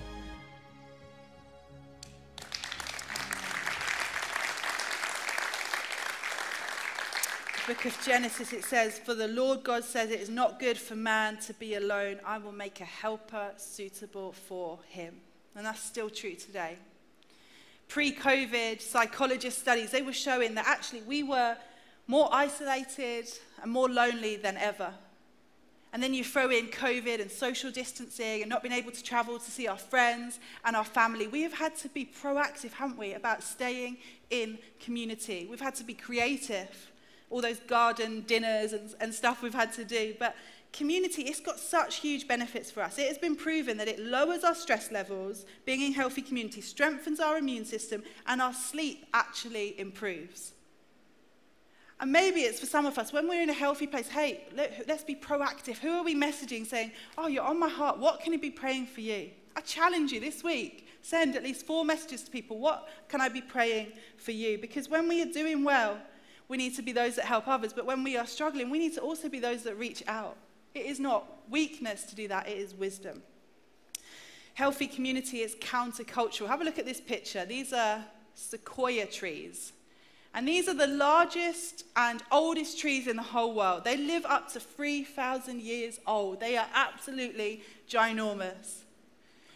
book 7.68 7.84
of 7.84 8.02
Genesis, 8.06 8.54
it 8.54 8.64
says, 8.64 8.98
For 8.98 9.14
the 9.14 9.28
Lord 9.28 9.62
God 9.62 9.84
says, 9.84 10.10
It 10.10 10.22
is 10.22 10.30
not 10.30 10.58
good 10.58 10.78
for 10.78 10.96
man 10.96 11.38
to 11.40 11.54
be 11.56 11.76
alone. 11.76 12.22
I 12.26 12.38
will 12.38 12.54
make 12.54 12.80
a 12.80 12.86
helper 12.86 13.52
suitable 13.58 14.32
for 14.32 14.80
him. 14.88 15.16
And 15.54 15.66
that's 15.66 15.84
still 15.84 16.10
true 16.10 16.36
today. 16.36 16.78
Pre 17.90 18.14
COVID 18.14 18.80
psychologist 18.80 19.60
studies, 19.60 19.92
they 19.92 20.02
were 20.02 20.14
showing 20.14 20.56
that 20.56 20.66
actually 20.66 21.02
we 21.02 21.24
were 21.24 21.58
more 22.08 22.30
isolated 22.32 23.28
and 23.62 23.72
more 23.72 23.90
lonely 23.90 24.36
than 24.36 24.58
ever. 24.58 24.94
And 25.94 26.04
then 26.04 26.14
you 26.14 26.24
throw 26.24 26.50
in 26.50 26.68
COVID 26.68 27.22
and 27.22 27.32
social 27.32 27.72
distancing 27.72 28.42
and 28.42 28.50
not 28.50 28.62
being 28.62 28.74
able 28.74 28.92
to 28.92 29.04
travel 29.04 29.40
to 29.40 29.52
see 29.52 29.68
our 29.68 29.78
friends 29.78 30.40
and 30.66 30.76
our 30.76 30.84
family. 30.84 31.28
We 31.28 31.42
have 31.44 31.54
had 31.54 31.76
to 31.78 31.90
be 31.90 32.06
proactive, 32.06 32.74
haven't 32.74 32.98
we, 32.98 33.14
about 33.14 33.42
staying 33.42 33.98
in 34.30 34.60
community. 34.80 35.48
We've 35.50 35.62
had 35.62 35.76
to 35.76 35.84
be 35.84 35.94
creative, 35.94 36.92
all 37.30 37.42
those 37.42 37.60
garden 37.62 38.22
dinners 38.28 38.74
and, 38.74 38.94
and 39.00 39.14
stuff 39.14 39.42
we've 39.42 39.54
had 39.54 39.72
to 39.74 39.86
do. 39.86 40.14
But 40.20 40.36
community, 40.74 41.24
it's 41.24 41.40
got 41.40 41.58
such 41.58 41.96
huge 41.96 42.28
benefits 42.28 42.70
for 42.70 42.84
us. 42.84 43.00
It 43.00 43.08
has 43.08 43.18
been 43.18 43.36
proven 43.36 43.78
that 43.78 43.88
it 43.88 44.00
lowers 44.00 44.44
our 44.44 44.56
stress 44.56 44.92
levels, 44.92 45.46
being 45.66 45.82
in 45.82 45.94
healthy 45.94 46.22
community 46.22 46.62
strengthens 46.62 47.20
our 47.22 47.38
immune 47.38 47.66
system, 47.66 48.04
and 48.28 48.42
our 48.42 48.54
sleep 48.54 49.06
actually 49.14 49.80
improves. 49.80 50.52
And 52.00 52.12
maybe 52.12 52.42
it's 52.42 52.60
for 52.60 52.68
some 52.68 52.86
of 52.86 53.00
us, 53.00 53.12
when 53.12 53.28
we're 53.28 53.42
in 53.42 53.50
a 53.50 53.54
healthy 53.54 53.88
place, 53.88 54.08
hey, 54.08 54.44
let, 54.56 54.88
us 54.90 55.04
be 55.04 55.16
proactive. 55.16 55.78
Who 55.80 55.90
are 55.90 56.04
we 56.04 56.16
messaging 56.16 56.66
saying, 56.66 56.92
oh, 57.18 57.28
you're 57.28 57.44
on 57.44 57.60
my 57.60 57.70
heart. 57.70 57.98
What 57.98 58.20
can 58.20 58.34
I 58.34 58.38
be 58.38 58.52
praying 58.52 58.88
for 58.88 59.02
you? 59.02 59.32
I 59.56 59.62
challenge 59.62 60.12
you 60.12 60.20
this 60.20 60.44
week, 60.44 60.88
send 61.02 61.36
at 61.36 61.44
least 61.44 61.66
four 61.66 61.84
messages 61.84 62.22
to 62.24 62.32
people. 62.32 62.60
What 62.60 62.88
can 63.10 63.20
I 63.20 63.30
be 63.30 63.42
praying 63.42 63.94
for 64.18 64.32
you? 64.32 64.60
Because 64.60 64.88
when 64.88 65.08
we 65.08 65.24
are 65.24 65.32
doing 65.32 65.64
well, 65.64 65.98
we 66.48 66.58
need 66.58 66.76
to 66.76 66.84
be 66.84 66.92
those 66.92 67.16
that 67.16 67.26
help 67.26 67.48
others. 67.48 67.74
But 67.74 67.88
when 67.88 68.04
we 68.04 68.16
are 68.16 68.28
struggling, 68.28 68.70
we 68.70 68.78
need 68.78 68.94
to 68.94 69.02
also 69.02 69.28
be 69.28 69.40
those 69.40 69.64
that 69.64 69.76
reach 69.76 70.04
out. 70.08 70.38
It 70.76 70.86
is 70.86 71.00
not 71.00 71.26
weakness 71.50 72.04
to 72.04 72.16
do 72.16 72.28
that, 72.28 72.48
it 72.48 72.58
is 72.58 72.76
wisdom. 72.76 73.24
Healthy 74.54 74.88
community 74.88 75.42
is 75.42 75.56
countercultural. 75.56 76.48
Have 76.48 76.62
a 76.62 76.64
look 76.64 76.78
at 76.78 76.86
this 76.86 77.02
picture. 77.02 77.46
These 77.46 77.74
are 77.74 78.04
sequoia 78.36 79.08
trees. 79.08 79.74
And 80.38 80.48
these 80.48 80.68
are 80.68 80.76
the 80.76 80.86
largest 80.86 81.84
and 81.96 82.22
oldest 82.32 82.80
trees 82.80 83.08
in 83.08 83.16
the 83.16 83.24
whole 83.24 83.56
world. 83.56 83.84
They 83.84 83.98
live 83.98 84.24
up 84.24 84.54
to 84.54 84.60
3,000 84.60 85.60
years 85.60 86.00
old. 86.06 86.40
They 86.40 86.56
are 86.56 86.68
absolutely 86.76 87.64
ginormous. 87.90 88.84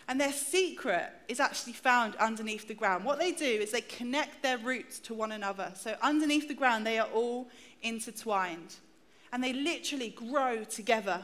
And 0.07 0.19
their 0.19 0.31
secret 0.31 1.11
is 1.27 1.39
actually 1.39 1.73
found 1.73 2.15
underneath 2.15 2.67
the 2.67 2.73
ground. 2.73 3.05
What 3.05 3.19
they 3.19 3.31
do 3.31 3.45
is 3.45 3.69
they 3.69 3.81
connect 3.81 4.41
their 4.41 4.57
roots 4.57 4.97
to 5.01 5.13
one 5.13 5.31
another. 5.33 5.71
So, 5.75 5.95
underneath 6.01 6.47
the 6.47 6.55
ground, 6.55 6.87
they 6.87 6.97
are 6.97 7.09
all 7.13 7.47
intertwined. 7.83 8.73
And 9.31 9.43
they 9.43 9.53
literally 9.53 10.09
grow 10.09 10.63
together. 10.63 11.21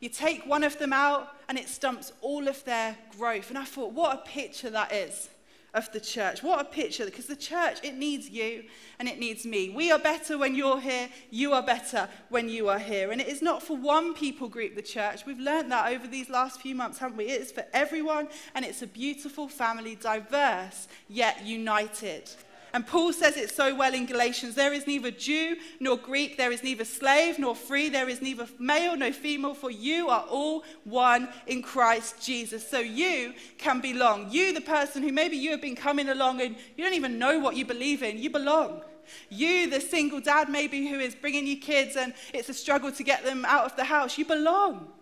You 0.00 0.08
take 0.08 0.44
one 0.46 0.64
of 0.64 0.80
them 0.80 0.92
out, 0.92 1.28
and 1.48 1.56
it 1.56 1.68
stumps 1.68 2.12
all 2.22 2.48
of 2.48 2.64
their 2.64 2.98
growth. 3.16 3.50
And 3.50 3.58
I 3.58 3.64
thought, 3.66 3.92
what 3.92 4.16
a 4.16 4.28
picture 4.28 4.70
that 4.70 4.92
is 4.92 5.28
of 5.74 5.90
the 5.92 6.00
church. 6.00 6.42
What 6.42 6.60
a 6.60 6.64
picture, 6.64 7.04
because 7.04 7.26
the 7.26 7.36
church, 7.36 7.78
it 7.82 7.96
needs 7.96 8.28
you 8.28 8.64
and 8.98 9.08
it 9.08 9.18
needs 9.18 9.44
me. 9.44 9.70
We 9.70 9.90
are 9.90 9.98
better 9.98 10.36
when 10.36 10.54
you're 10.54 10.80
here, 10.80 11.08
you 11.30 11.52
are 11.52 11.62
better 11.62 12.08
when 12.28 12.48
you 12.48 12.68
are 12.68 12.78
here. 12.78 13.12
And 13.12 13.20
it 13.20 13.28
is 13.28 13.42
not 13.42 13.62
for 13.62 13.76
one 13.76 14.14
people 14.14 14.48
group, 14.48 14.74
the 14.74 14.82
church. 14.82 15.26
We've 15.26 15.38
learned 15.38 15.70
that 15.72 15.92
over 15.92 16.06
these 16.06 16.28
last 16.28 16.60
few 16.60 16.74
months, 16.74 16.98
haven't 16.98 17.16
we? 17.16 17.26
It 17.26 17.40
is 17.40 17.52
for 17.52 17.64
everyone, 17.72 18.28
and 18.54 18.64
it's 18.64 18.82
a 18.82 18.86
beautiful 18.86 19.48
family, 19.48 19.94
diverse 19.94 20.88
yet 21.08 21.44
united. 21.44 22.30
And 22.72 22.86
Paul 22.86 23.12
says 23.12 23.36
it 23.36 23.50
so 23.50 23.74
well 23.74 23.94
in 23.94 24.06
Galatians 24.06 24.54
there 24.54 24.72
is 24.72 24.86
neither 24.86 25.10
Jew 25.10 25.56
nor 25.80 25.96
Greek, 25.96 26.36
there 26.36 26.52
is 26.52 26.62
neither 26.62 26.84
slave 26.84 27.38
nor 27.38 27.54
free, 27.54 27.88
there 27.88 28.08
is 28.08 28.22
neither 28.22 28.46
male 28.58 28.96
nor 28.96 29.12
female, 29.12 29.54
for 29.54 29.70
you 29.70 30.08
are 30.08 30.24
all 30.28 30.64
one 30.84 31.28
in 31.46 31.62
Christ 31.62 32.22
Jesus. 32.22 32.68
So 32.68 32.78
you 32.78 33.34
can 33.58 33.80
belong. 33.80 34.30
You, 34.30 34.52
the 34.52 34.60
person 34.60 35.02
who 35.02 35.12
maybe 35.12 35.36
you 35.36 35.50
have 35.50 35.62
been 35.62 35.76
coming 35.76 36.08
along 36.08 36.40
and 36.40 36.56
you 36.76 36.84
don't 36.84 36.94
even 36.94 37.18
know 37.18 37.38
what 37.38 37.56
you 37.56 37.64
believe 37.64 38.02
in, 38.02 38.18
you 38.18 38.30
belong. 38.30 38.82
You, 39.28 39.68
the 39.68 39.80
single 39.80 40.20
dad 40.20 40.48
maybe 40.48 40.86
who 40.88 41.00
is 41.00 41.14
bringing 41.14 41.46
you 41.46 41.56
kids 41.58 41.96
and 41.96 42.14
it's 42.32 42.48
a 42.48 42.54
struggle 42.54 42.92
to 42.92 43.02
get 43.02 43.24
them 43.24 43.44
out 43.44 43.64
of 43.64 43.76
the 43.76 43.84
house, 43.84 44.16
you 44.18 44.24
belong. 44.24 44.92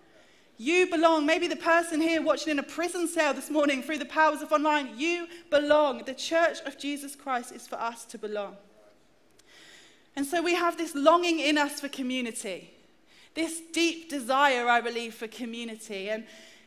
You 0.60 0.90
belong. 0.90 1.24
Maybe 1.24 1.46
the 1.46 1.56
person 1.56 2.00
here 2.00 2.20
watching 2.20 2.50
in 2.50 2.58
a 2.58 2.64
prison 2.64 3.06
cell 3.06 3.32
this 3.32 3.48
morning 3.48 3.80
through 3.80 3.98
the 3.98 4.04
powers 4.04 4.42
of 4.42 4.50
online, 4.50 4.98
you 4.98 5.28
belong. 5.50 6.02
The 6.04 6.14
church 6.14 6.58
of 6.66 6.76
Jesus 6.76 7.14
Christ 7.14 7.52
is 7.52 7.68
for 7.68 7.76
us 7.76 8.04
to 8.06 8.18
belong. 8.18 8.56
And 10.16 10.26
so 10.26 10.42
we 10.42 10.54
have 10.54 10.76
this 10.76 10.96
longing 10.96 11.38
in 11.38 11.56
us 11.56 11.80
for 11.80 11.88
community, 11.88 12.74
this 13.34 13.60
deep 13.72 14.10
desire, 14.10 14.66
I 14.66 14.80
believe, 14.80 15.14
for 15.14 15.28
community. 15.28 16.10
And, 16.10 16.24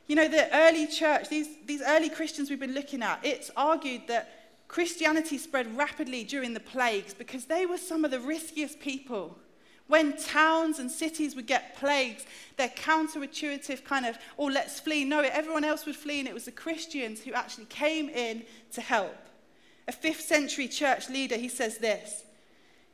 you 0.07 0.15
know, 0.15 0.29
the 0.29 0.47
early 0.55 0.87
church, 0.87 1.27
these, 1.27 1.49
these 1.65 1.81
early 1.85 2.09
Christians 2.09 2.49
we've 2.49 2.61
been 2.61 2.73
looking 2.73 3.03
at, 3.03 3.19
it's 3.23 3.51
argued 3.57 4.03
that 4.07 4.53
Christianity 4.69 5.37
spread 5.37 5.75
rapidly 5.75 6.23
during 6.23 6.53
the 6.53 6.61
plagues 6.61 7.13
because 7.13 7.43
they 7.43 7.65
were 7.65 7.77
some 7.77 8.05
of 8.05 8.11
the 8.11 8.21
riskiest 8.21 8.79
people 8.79 9.37
when 9.91 10.15
towns 10.15 10.79
and 10.79 10.89
cities 10.89 11.35
would 11.35 11.45
get 11.45 11.75
plagues, 11.75 12.25
their 12.55 12.69
counterintuitive 12.69 13.83
kind 13.83 14.05
of, 14.05 14.17
oh, 14.39 14.45
let's 14.45 14.79
flee. 14.79 15.03
No, 15.03 15.19
everyone 15.19 15.65
else 15.65 15.85
would 15.85 15.97
flee, 15.97 16.19
and 16.19 16.29
it 16.29 16.33
was 16.33 16.45
the 16.45 16.51
Christians 16.51 17.19
who 17.19 17.33
actually 17.33 17.65
came 17.65 18.07
in 18.07 18.43
to 18.71 18.79
help. 18.79 19.17
A 19.89 19.91
fifth 19.91 20.21
century 20.21 20.69
church 20.69 21.09
leader, 21.09 21.35
he 21.35 21.49
says 21.49 21.79
this 21.79 22.23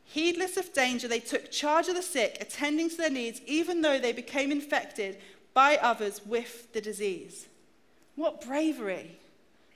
Heedless 0.05 0.57
of 0.57 0.73
danger, 0.73 1.07
they 1.07 1.19
took 1.19 1.51
charge 1.51 1.87
of 1.87 1.93
the 1.93 2.01
sick, 2.01 2.39
attending 2.41 2.89
to 2.89 2.97
their 2.97 3.11
needs, 3.11 3.41
even 3.45 3.81
though 3.81 3.99
they 3.99 4.11
became 4.11 4.51
infected 4.51 5.19
by 5.53 5.77
others 5.77 6.21
with 6.25 6.73
the 6.73 6.81
disease. 6.81 7.45
What 8.15 8.43
bravery! 8.43 9.19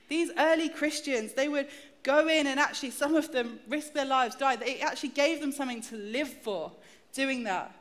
These 0.10 0.32
early 0.40 0.70
Christians, 0.70 1.34
they 1.34 1.50
would 1.50 1.68
go 2.02 2.28
in 2.28 2.48
and 2.48 2.60
actually, 2.60 2.90
some 2.90 3.16
of 3.16 3.32
them 3.32 3.60
risk 3.70 3.94
their 3.94 4.06
lives, 4.06 4.36
die. 4.36 4.56
It 4.56 4.82
actually 4.82 5.10
gave 5.10 5.40
them 5.40 5.52
something 5.52 5.84
to 5.84 5.96
live 5.98 6.30
for 6.30 6.72
doing 7.14 7.44
that. 7.44 7.74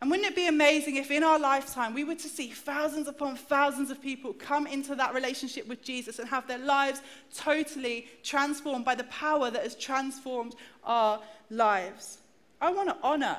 And 0.00 0.10
wouldn't 0.10 0.28
it 0.28 0.36
be 0.36 0.46
amazing 0.46 0.96
if 0.96 1.10
in 1.10 1.24
our 1.24 1.38
lifetime 1.38 1.94
we 1.94 2.04
were 2.04 2.14
to 2.14 2.28
see 2.28 2.48
thousands 2.48 3.08
upon 3.08 3.36
thousands 3.36 3.90
of 3.90 4.02
people 4.02 4.34
come 4.34 4.66
into 4.66 4.94
that 4.94 5.14
relationship 5.14 5.66
with 5.66 5.82
Jesus 5.82 6.18
and 6.18 6.28
have 6.28 6.46
their 6.46 6.58
lives 6.58 7.00
totally 7.34 8.06
transformed 8.22 8.84
by 8.84 8.94
the 8.94 9.04
power 9.04 9.50
that 9.50 9.62
has 9.62 9.74
transformed 9.74 10.54
our 10.84 11.20
lives? 11.50 12.18
I 12.60 12.70
want 12.70 12.90
to 12.90 12.96
honor 13.02 13.38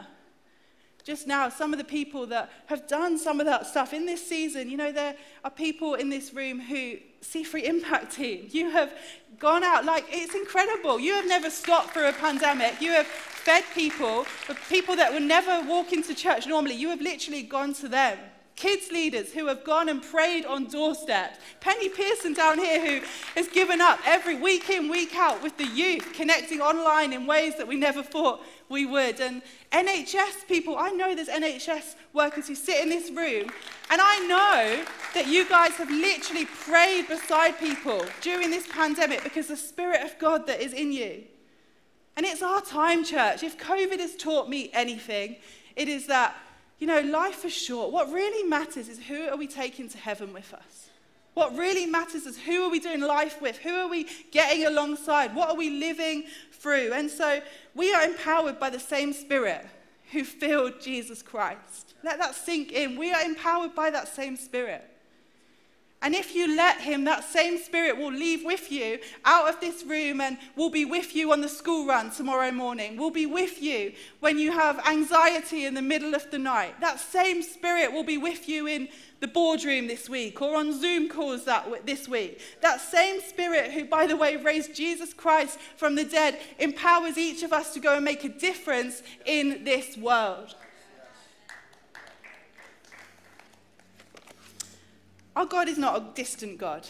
just 1.07 1.25
now 1.25 1.47
some 1.47 1.71
of 1.71 1.79
the 1.79 1.85
people 1.85 2.27
that 2.27 2.51
have 2.65 2.85
done 2.85 3.17
some 3.17 3.39
of 3.39 3.45
that 3.45 3.65
stuff 3.65 3.93
in 3.93 4.05
this 4.05 4.27
season. 4.27 4.69
You 4.69 4.75
know, 4.75 4.91
there 4.91 5.15
are 5.45 5.49
people 5.49 5.93
in 5.93 6.09
this 6.09 6.33
room 6.33 6.59
who 6.59 6.97
C3 7.21 7.63
Impact 7.63 8.13
Team. 8.13 8.49
You 8.51 8.71
have 8.71 8.93
gone 9.39 9.63
out 9.63 9.85
like 9.85 10.03
it's 10.09 10.35
incredible. 10.35 10.99
You 10.99 11.13
have 11.13 11.25
never 11.25 11.49
stopped 11.49 11.91
through 11.91 12.09
a 12.09 12.13
pandemic. 12.13 12.81
You 12.81 12.91
have 12.91 13.07
fed 13.07 13.63
people, 13.73 14.25
people 14.67 14.97
that 14.97 15.13
would 15.13 15.23
never 15.23 15.65
walk 15.65 15.93
into 15.93 16.13
church 16.13 16.45
normally. 16.45 16.75
You 16.75 16.89
have 16.89 16.99
literally 16.99 17.43
gone 17.43 17.73
to 17.75 17.87
them 17.87 18.17
kids 18.57 18.91
leaders 18.91 19.31
who 19.31 19.45
have 19.45 19.63
gone 19.63 19.87
and 19.87 20.01
prayed 20.01 20.43
on 20.45 20.65
doorsteps. 20.65 21.37
Penny 21.61 21.89
Pearson 21.89 22.33
down 22.33 22.57
here 22.57 22.83
who 22.83 23.05
has 23.35 23.47
given 23.47 23.79
up 23.79 23.99
every 24.05 24.35
week 24.35 24.69
in, 24.69 24.89
week 24.89 25.15
out 25.15 25.41
with 25.41 25.55
the 25.57 25.67
youth, 25.67 26.11
connecting 26.13 26.59
online 26.59 27.13
in 27.13 27.27
ways 27.27 27.55
that 27.57 27.67
we 27.67 27.75
never 27.75 28.01
thought 28.01 28.43
we 28.69 28.85
would. 28.85 29.19
And 29.19 29.41
NHS 29.71 30.47
people, 30.47 30.77
I 30.77 30.89
know 30.89 31.15
there's 31.15 31.27
NHS 31.27 31.95
workers 32.13 32.47
who 32.47 32.55
sit 32.55 32.81
in 32.81 32.89
this 32.89 33.09
room, 33.09 33.49
and 33.89 34.01
I 34.01 34.19
know 34.27 34.85
that 35.13 35.27
you 35.27 35.47
guys 35.47 35.73
have 35.73 35.89
literally 35.89 36.45
prayed 36.45 37.07
beside 37.07 37.59
people 37.59 38.05
during 38.21 38.49
this 38.49 38.67
pandemic 38.67 39.23
because 39.23 39.47
the 39.47 39.57
Spirit 39.57 40.01
of 40.01 40.17
God 40.19 40.47
that 40.47 40.61
is 40.61 40.73
in 40.73 40.91
you. 40.91 41.23
And 42.15 42.25
it's 42.25 42.41
our 42.41 42.61
time, 42.61 43.03
church. 43.03 43.43
If 43.43 43.57
COVID 43.57 43.99
has 43.99 44.15
taught 44.15 44.49
me 44.49 44.71
anything, 44.73 45.37
it 45.75 45.87
is 45.87 46.07
that 46.07 46.35
you 46.79 46.85
know, 46.85 46.99
life 47.01 47.43
is 47.43 47.53
short. 47.53 47.91
What 47.91 48.11
really 48.11 48.47
matters 48.47 48.87
is 48.87 48.99
who 48.99 49.27
are 49.27 49.37
we 49.37 49.47
taking 49.47 49.89
to 49.89 49.97
heaven 49.97 50.31
with 50.31 50.53
us? 50.53 50.86
What 51.37 51.55
really 51.55 51.85
matters 51.85 52.25
is 52.25 52.35
who 52.35 52.63
are 52.63 52.69
we 52.71 52.79
doing 52.79 52.99
life 52.99 53.39
with? 53.43 53.59
Who 53.59 53.75
are 53.75 53.87
we 53.87 54.07
getting 54.31 54.65
alongside? 54.65 55.35
What 55.35 55.49
are 55.49 55.55
we 55.55 55.69
living 55.69 56.23
through? 56.51 56.93
And 56.93 57.11
so 57.11 57.41
we 57.75 57.93
are 57.93 58.01
empowered 58.01 58.59
by 58.59 58.71
the 58.71 58.79
same 58.79 59.13
Spirit 59.13 59.63
who 60.11 60.23
filled 60.23 60.81
Jesus 60.81 61.21
Christ. 61.21 61.93
Let 62.03 62.17
that 62.17 62.33
sink 62.33 62.71
in. 62.71 62.97
We 62.97 63.13
are 63.13 63.21
empowered 63.21 63.75
by 63.75 63.91
that 63.91 64.07
same 64.07 64.35
Spirit. 64.35 64.83
And 66.01 66.13
if 66.13 66.35
you 66.35 66.55
let 66.55 66.79
him, 66.79 67.05
that 67.05 67.23
same 67.23 67.57
spirit 67.57 67.97
will 67.97 68.11
leave 68.11 68.45
with 68.45 68.71
you 68.71 68.99
out 69.25 69.49
of 69.49 69.59
this 69.59 69.83
room 69.83 70.21
and 70.21 70.37
will 70.55 70.69
be 70.69 70.85
with 70.85 71.15
you 71.15 71.31
on 71.31 71.41
the 71.41 71.49
school 71.49 71.87
run 71.87 72.11
tomorrow 72.11 72.51
morning, 72.51 72.97
will 72.97 73.09
be 73.09 73.25
with 73.25 73.61
you 73.63 73.93
when 74.19 74.37
you 74.37 74.51
have 74.51 74.85
anxiety 74.87 75.65
in 75.65 75.73
the 75.73 75.81
middle 75.81 76.13
of 76.13 76.29
the 76.29 76.37
night. 76.37 76.79
That 76.81 76.99
same 76.99 77.41
spirit 77.41 77.91
will 77.91 78.03
be 78.03 78.19
with 78.19 78.47
you 78.47 78.67
in 78.67 78.89
the 79.21 79.27
boardroom 79.27 79.87
this 79.87 80.07
week 80.07 80.39
or 80.39 80.55
on 80.55 80.79
Zoom 80.79 81.09
calls 81.09 81.45
that 81.45 81.87
this 81.87 82.07
week. 82.07 82.41
That 82.61 82.79
same 82.79 83.19
spirit 83.21 83.71
who, 83.71 83.85
by 83.85 84.05
the 84.05 84.15
way, 84.15 84.37
raised 84.37 84.75
Jesus 84.75 85.15
Christ 85.15 85.57
from 85.77 85.95
the 85.95 86.03
dead 86.03 86.39
empowers 86.59 87.17
each 87.17 87.41
of 87.41 87.51
us 87.51 87.73
to 87.73 87.79
go 87.79 87.95
and 87.95 88.05
make 88.05 88.23
a 88.23 88.29
difference 88.29 89.01
in 89.25 89.63
this 89.63 89.97
world. 89.97 90.53
Our 95.37 95.45
God 95.45 95.69
is 95.69 95.77
not 95.77 95.95
a 95.95 96.15
distant 96.15 96.57
God. 96.57 96.87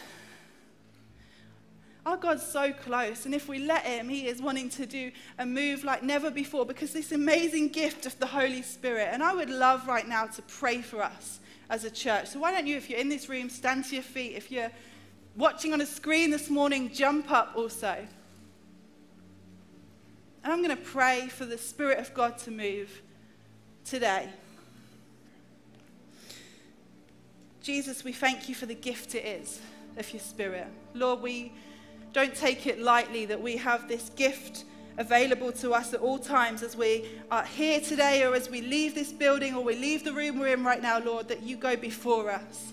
Our 2.06 2.16
God's 2.16 2.44
so 2.44 2.72
close, 2.72 3.26
and 3.26 3.36
if 3.36 3.50
we 3.50 3.60
let 3.60 3.86
Him, 3.86 4.08
He 4.08 4.26
is 4.26 4.42
wanting 4.42 4.70
to 4.70 4.86
do 4.86 5.12
a 5.38 5.46
move 5.46 5.84
like 5.84 6.02
never 6.02 6.32
before 6.32 6.66
because 6.66 6.94
this 6.94 7.12
amazing 7.12 7.68
gift 7.68 8.06
of 8.06 8.18
the 8.20 8.26
Holy 8.26 8.62
Spirit. 8.62 9.10
And 9.12 9.22
I 9.22 9.34
would 9.34 9.50
love 9.50 9.86
right 9.86 10.08
now 10.08 10.28
to 10.28 10.42
pray 10.44 10.82
for 10.82 11.04
us 11.04 11.42
as 11.70 11.84
a 11.84 11.92
church. 11.92 12.28
So, 12.28 12.40
why 12.40 12.54
don't 12.54 12.66
you, 12.66 12.78
if 12.78 12.90
you're 12.90 13.02
in 13.02 13.10
this 13.10 13.28
room, 13.28 13.50
stand 13.50 13.84
to 13.90 13.96
your 13.96 14.04
feet? 14.04 14.38
If 14.38 14.50
you're 14.50 14.72
watching 15.36 15.74
on 15.74 15.82
a 15.82 15.86
screen 15.86 16.32
this 16.32 16.50
morning, 16.50 16.90
jump 16.94 17.30
up 17.30 17.52
also. 17.54 17.98
And 20.46 20.54
I'm 20.54 20.64
going 20.64 20.74
to 20.74 20.82
pray 20.82 21.28
for 21.28 21.44
the 21.44 21.58
Spirit 21.58 22.00
of 22.00 22.14
God 22.14 22.38
to 22.38 22.52
move 22.52 23.02
today. 23.84 24.30
Jesus, 27.67 28.06
we 28.06 28.13
thank 28.13 28.47
you 28.47 28.56
for 28.56 28.65
the 28.65 28.73
gift 28.73 29.13
it 29.13 29.25
is 29.25 29.60
of 29.97 30.13
your 30.13 30.21
Spirit. 30.21 30.67
Lord, 30.93 31.21
we 31.21 31.51
don't 32.13 32.34
take 32.34 32.65
it 32.65 32.80
lightly 32.80 33.25
that 33.25 33.41
we 33.41 33.58
have 33.58 33.89
this 33.89 34.08
gift 34.15 34.63
available 34.97 35.51
to 35.51 35.73
us 35.73 35.93
at 35.93 35.99
all 35.99 36.17
times 36.17 36.63
as 36.63 36.77
we 36.77 37.10
are 37.30 37.43
here 37.43 37.82
today 37.82 38.23
or 38.23 38.34
as 38.34 38.49
we 38.49 38.62
leave 38.62 38.95
this 38.95 39.12
building 39.12 39.53
or 39.53 39.65
we 39.65 39.75
leave 39.75 40.06
the 40.06 40.13
room 40.13 40.39
we're 40.39 40.53
in 40.53 40.63
right 40.63 40.82
now, 40.82 40.99
Lord, 40.99 41.27
that 41.27 41.43
you 41.43 41.58
go 41.58 41.75
before 41.75 42.32
us. 42.32 42.71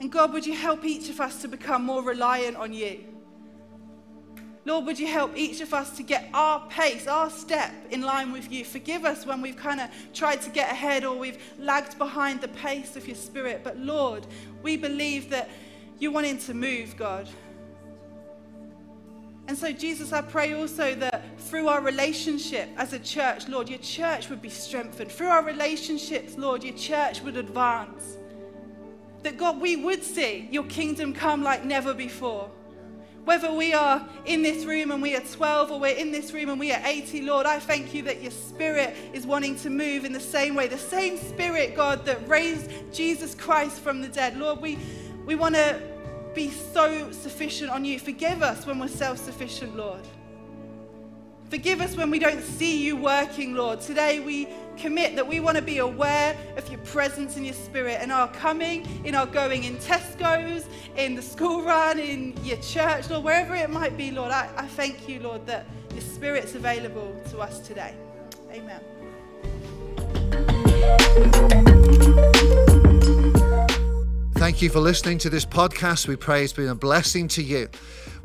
And 0.00 0.10
God, 0.10 0.32
would 0.32 0.46
you 0.46 0.54
help 0.54 0.86
each 0.86 1.10
of 1.10 1.20
us 1.20 1.42
to 1.42 1.48
become 1.48 1.84
more 1.84 2.02
reliant 2.02 2.56
on 2.56 2.72
you? 2.72 3.04
Lord, 4.66 4.84
would 4.86 4.98
you 4.98 5.06
help 5.06 5.36
each 5.36 5.60
of 5.60 5.72
us 5.72 5.96
to 5.96 6.02
get 6.02 6.28
our 6.34 6.66
pace, 6.68 7.06
our 7.06 7.30
step 7.30 7.72
in 7.92 8.02
line 8.02 8.32
with 8.32 8.50
you? 8.50 8.64
Forgive 8.64 9.04
us 9.04 9.24
when 9.24 9.40
we've 9.40 9.56
kind 9.56 9.80
of 9.80 9.88
tried 10.12 10.42
to 10.42 10.50
get 10.50 10.68
ahead 10.72 11.04
or 11.04 11.16
we've 11.16 11.38
lagged 11.56 11.96
behind 11.98 12.40
the 12.40 12.48
pace 12.48 12.96
of 12.96 13.06
your 13.06 13.14
spirit. 13.14 13.60
But 13.62 13.78
Lord, 13.78 14.26
we 14.64 14.76
believe 14.76 15.30
that 15.30 15.48
you're 16.00 16.10
wanting 16.10 16.38
to 16.38 16.52
move, 16.52 16.96
God. 16.96 17.28
And 19.46 19.56
so, 19.56 19.70
Jesus, 19.70 20.12
I 20.12 20.20
pray 20.20 20.54
also 20.54 20.96
that 20.96 21.22
through 21.38 21.68
our 21.68 21.80
relationship 21.80 22.68
as 22.76 22.92
a 22.92 22.98
church, 22.98 23.46
Lord, 23.46 23.68
your 23.68 23.78
church 23.78 24.28
would 24.30 24.42
be 24.42 24.48
strengthened. 24.48 25.12
Through 25.12 25.28
our 25.28 25.44
relationships, 25.44 26.36
Lord, 26.36 26.64
your 26.64 26.74
church 26.74 27.22
would 27.22 27.36
advance. 27.36 28.16
That, 29.22 29.36
God, 29.36 29.60
we 29.60 29.76
would 29.76 30.02
see 30.02 30.48
your 30.50 30.64
kingdom 30.64 31.14
come 31.14 31.44
like 31.44 31.64
never 31.64 31.94
before. 31.94 32.50
Whether 33.26 33.52
we 33.52 33.72
are 33.72 34.06
in 34.24 34.42
this 34.42 34.64
room 34.64 34.92
and 34.92 35.02
we 35.02 35.16
are 35.16 35.20
12 35.20 35.72
or 35.72 35.80
we're 35.80 35.96
in 35.96 36.12
this 36.12 36.32
room 36.32 36.48
and 36.48 36.60
we 36.60 36.70
are 36.70 36.80
80, 36.84 37.22
Lord, 37.22 37.44
I 37.44 37.58
thank 37.58 37.92
you 37.92 38.02
that 38.02 38.22
your 38.22 38.30
spirit 38.30 38.96
is 39.12 39.26
wanting 39.26 39.56
to 39.56 39.68
move 39.68 40.04
in 40.04 40.12
the 40.12 40.20
same 40.20 40.54
way. 40.54 40.68
The 40.68 40.78
same 40.78 41.18
spirit, 41.18 41.74
God, 41.74 42.04
that 42.04 42.28
raised 42.28 42.70
Jesus 42.92 43.34
Christ 43.34 43.80
from 43.80 44.00
the 44.00 44.06
dead. 44.06 44.38
Lord, 44.38 44.60
we, 44.60 44.78
we 45.24 45.34
want 45.34 45.56
to 45.56 45.82
be 46.36 46.50
so 46.50 47.10
sufficient 47.10 47.68
on 47.68 47.84
you. 47.84 47.98
Forgive 47.98 48.44
us 48.44 48.64
when 48.64 48.78
we're 48.78 48.86
self 48.86 49.18
sufficient, 49.18 49.76
Lord. 49.76 50.06
Forgive 51.48 51.80
us 51.80 51.96
when 51.96 52.10
we 52.10 52.18
don't 52.18 52.42
see 52.42 52.84
you 52.84 52.96
working, 52.96 53.54
Lord. 53.54 53.80
Today 53.80 54.18
we 54.18 54.48
commit 54.76 55.14
that 55.14 55.26
we 55.26 55.38
want 55.38 55.56
to 55.56 55.62
be 55.62 55.78
aware 55.78 56.36
of 56.56 56.68
your 56.68 56.80
presence 56.80 57.36
and 57.36 57.46
your 57.46 57.54
spirit 57.54 58.02
in 58.02 58.10
our 58.10 58.26
coming, 58.32 58.84
in 59.04 59.14
our 59.14 59.26
going 59.26 59.62
in 59.62 59.76
Tesco's, 59.76 60.66
in 60.96 61.14
the 61.14 61.22
school 61.22 61.62
run, 61.62 62.00
in 62.00 62.36
your 62.44 62.56
church, 62.58 63.08
Lord, 63.10 63.22
wherever 63.22 63.54
it 63.54 63.70
might 63.70 63.96
be, 63.96 64.10
Lord. 64.10 64.32
I, 64.32 64.50
I 64.56 64.66
thank 64.66 65.08
you, 65.08 65.20
Lord, 65.20 65.46
that 65.46 65.66
your 65.92 66.00
spirit's 66.00 66.56
available 66.56 67.16
to 67.30 67.38
us 67.38 67.60
today. 67.60 67.94
Amen. 68.50 68.80
Thank 74.34 74.62
you 74.62 74.68
for 74.68 74.80
listening 74.80 75.18
to 75.18 75.30
this 75.30 75.44
podcast. 75.44 76.08
We 76.08 76.16
pray 76.16 76.42
it's 76.42 76.52
been 76.52 76.68
a 76.68 76.74
blessing 76.74 77.28
to 77.28 77.42
you. 77.42 77.68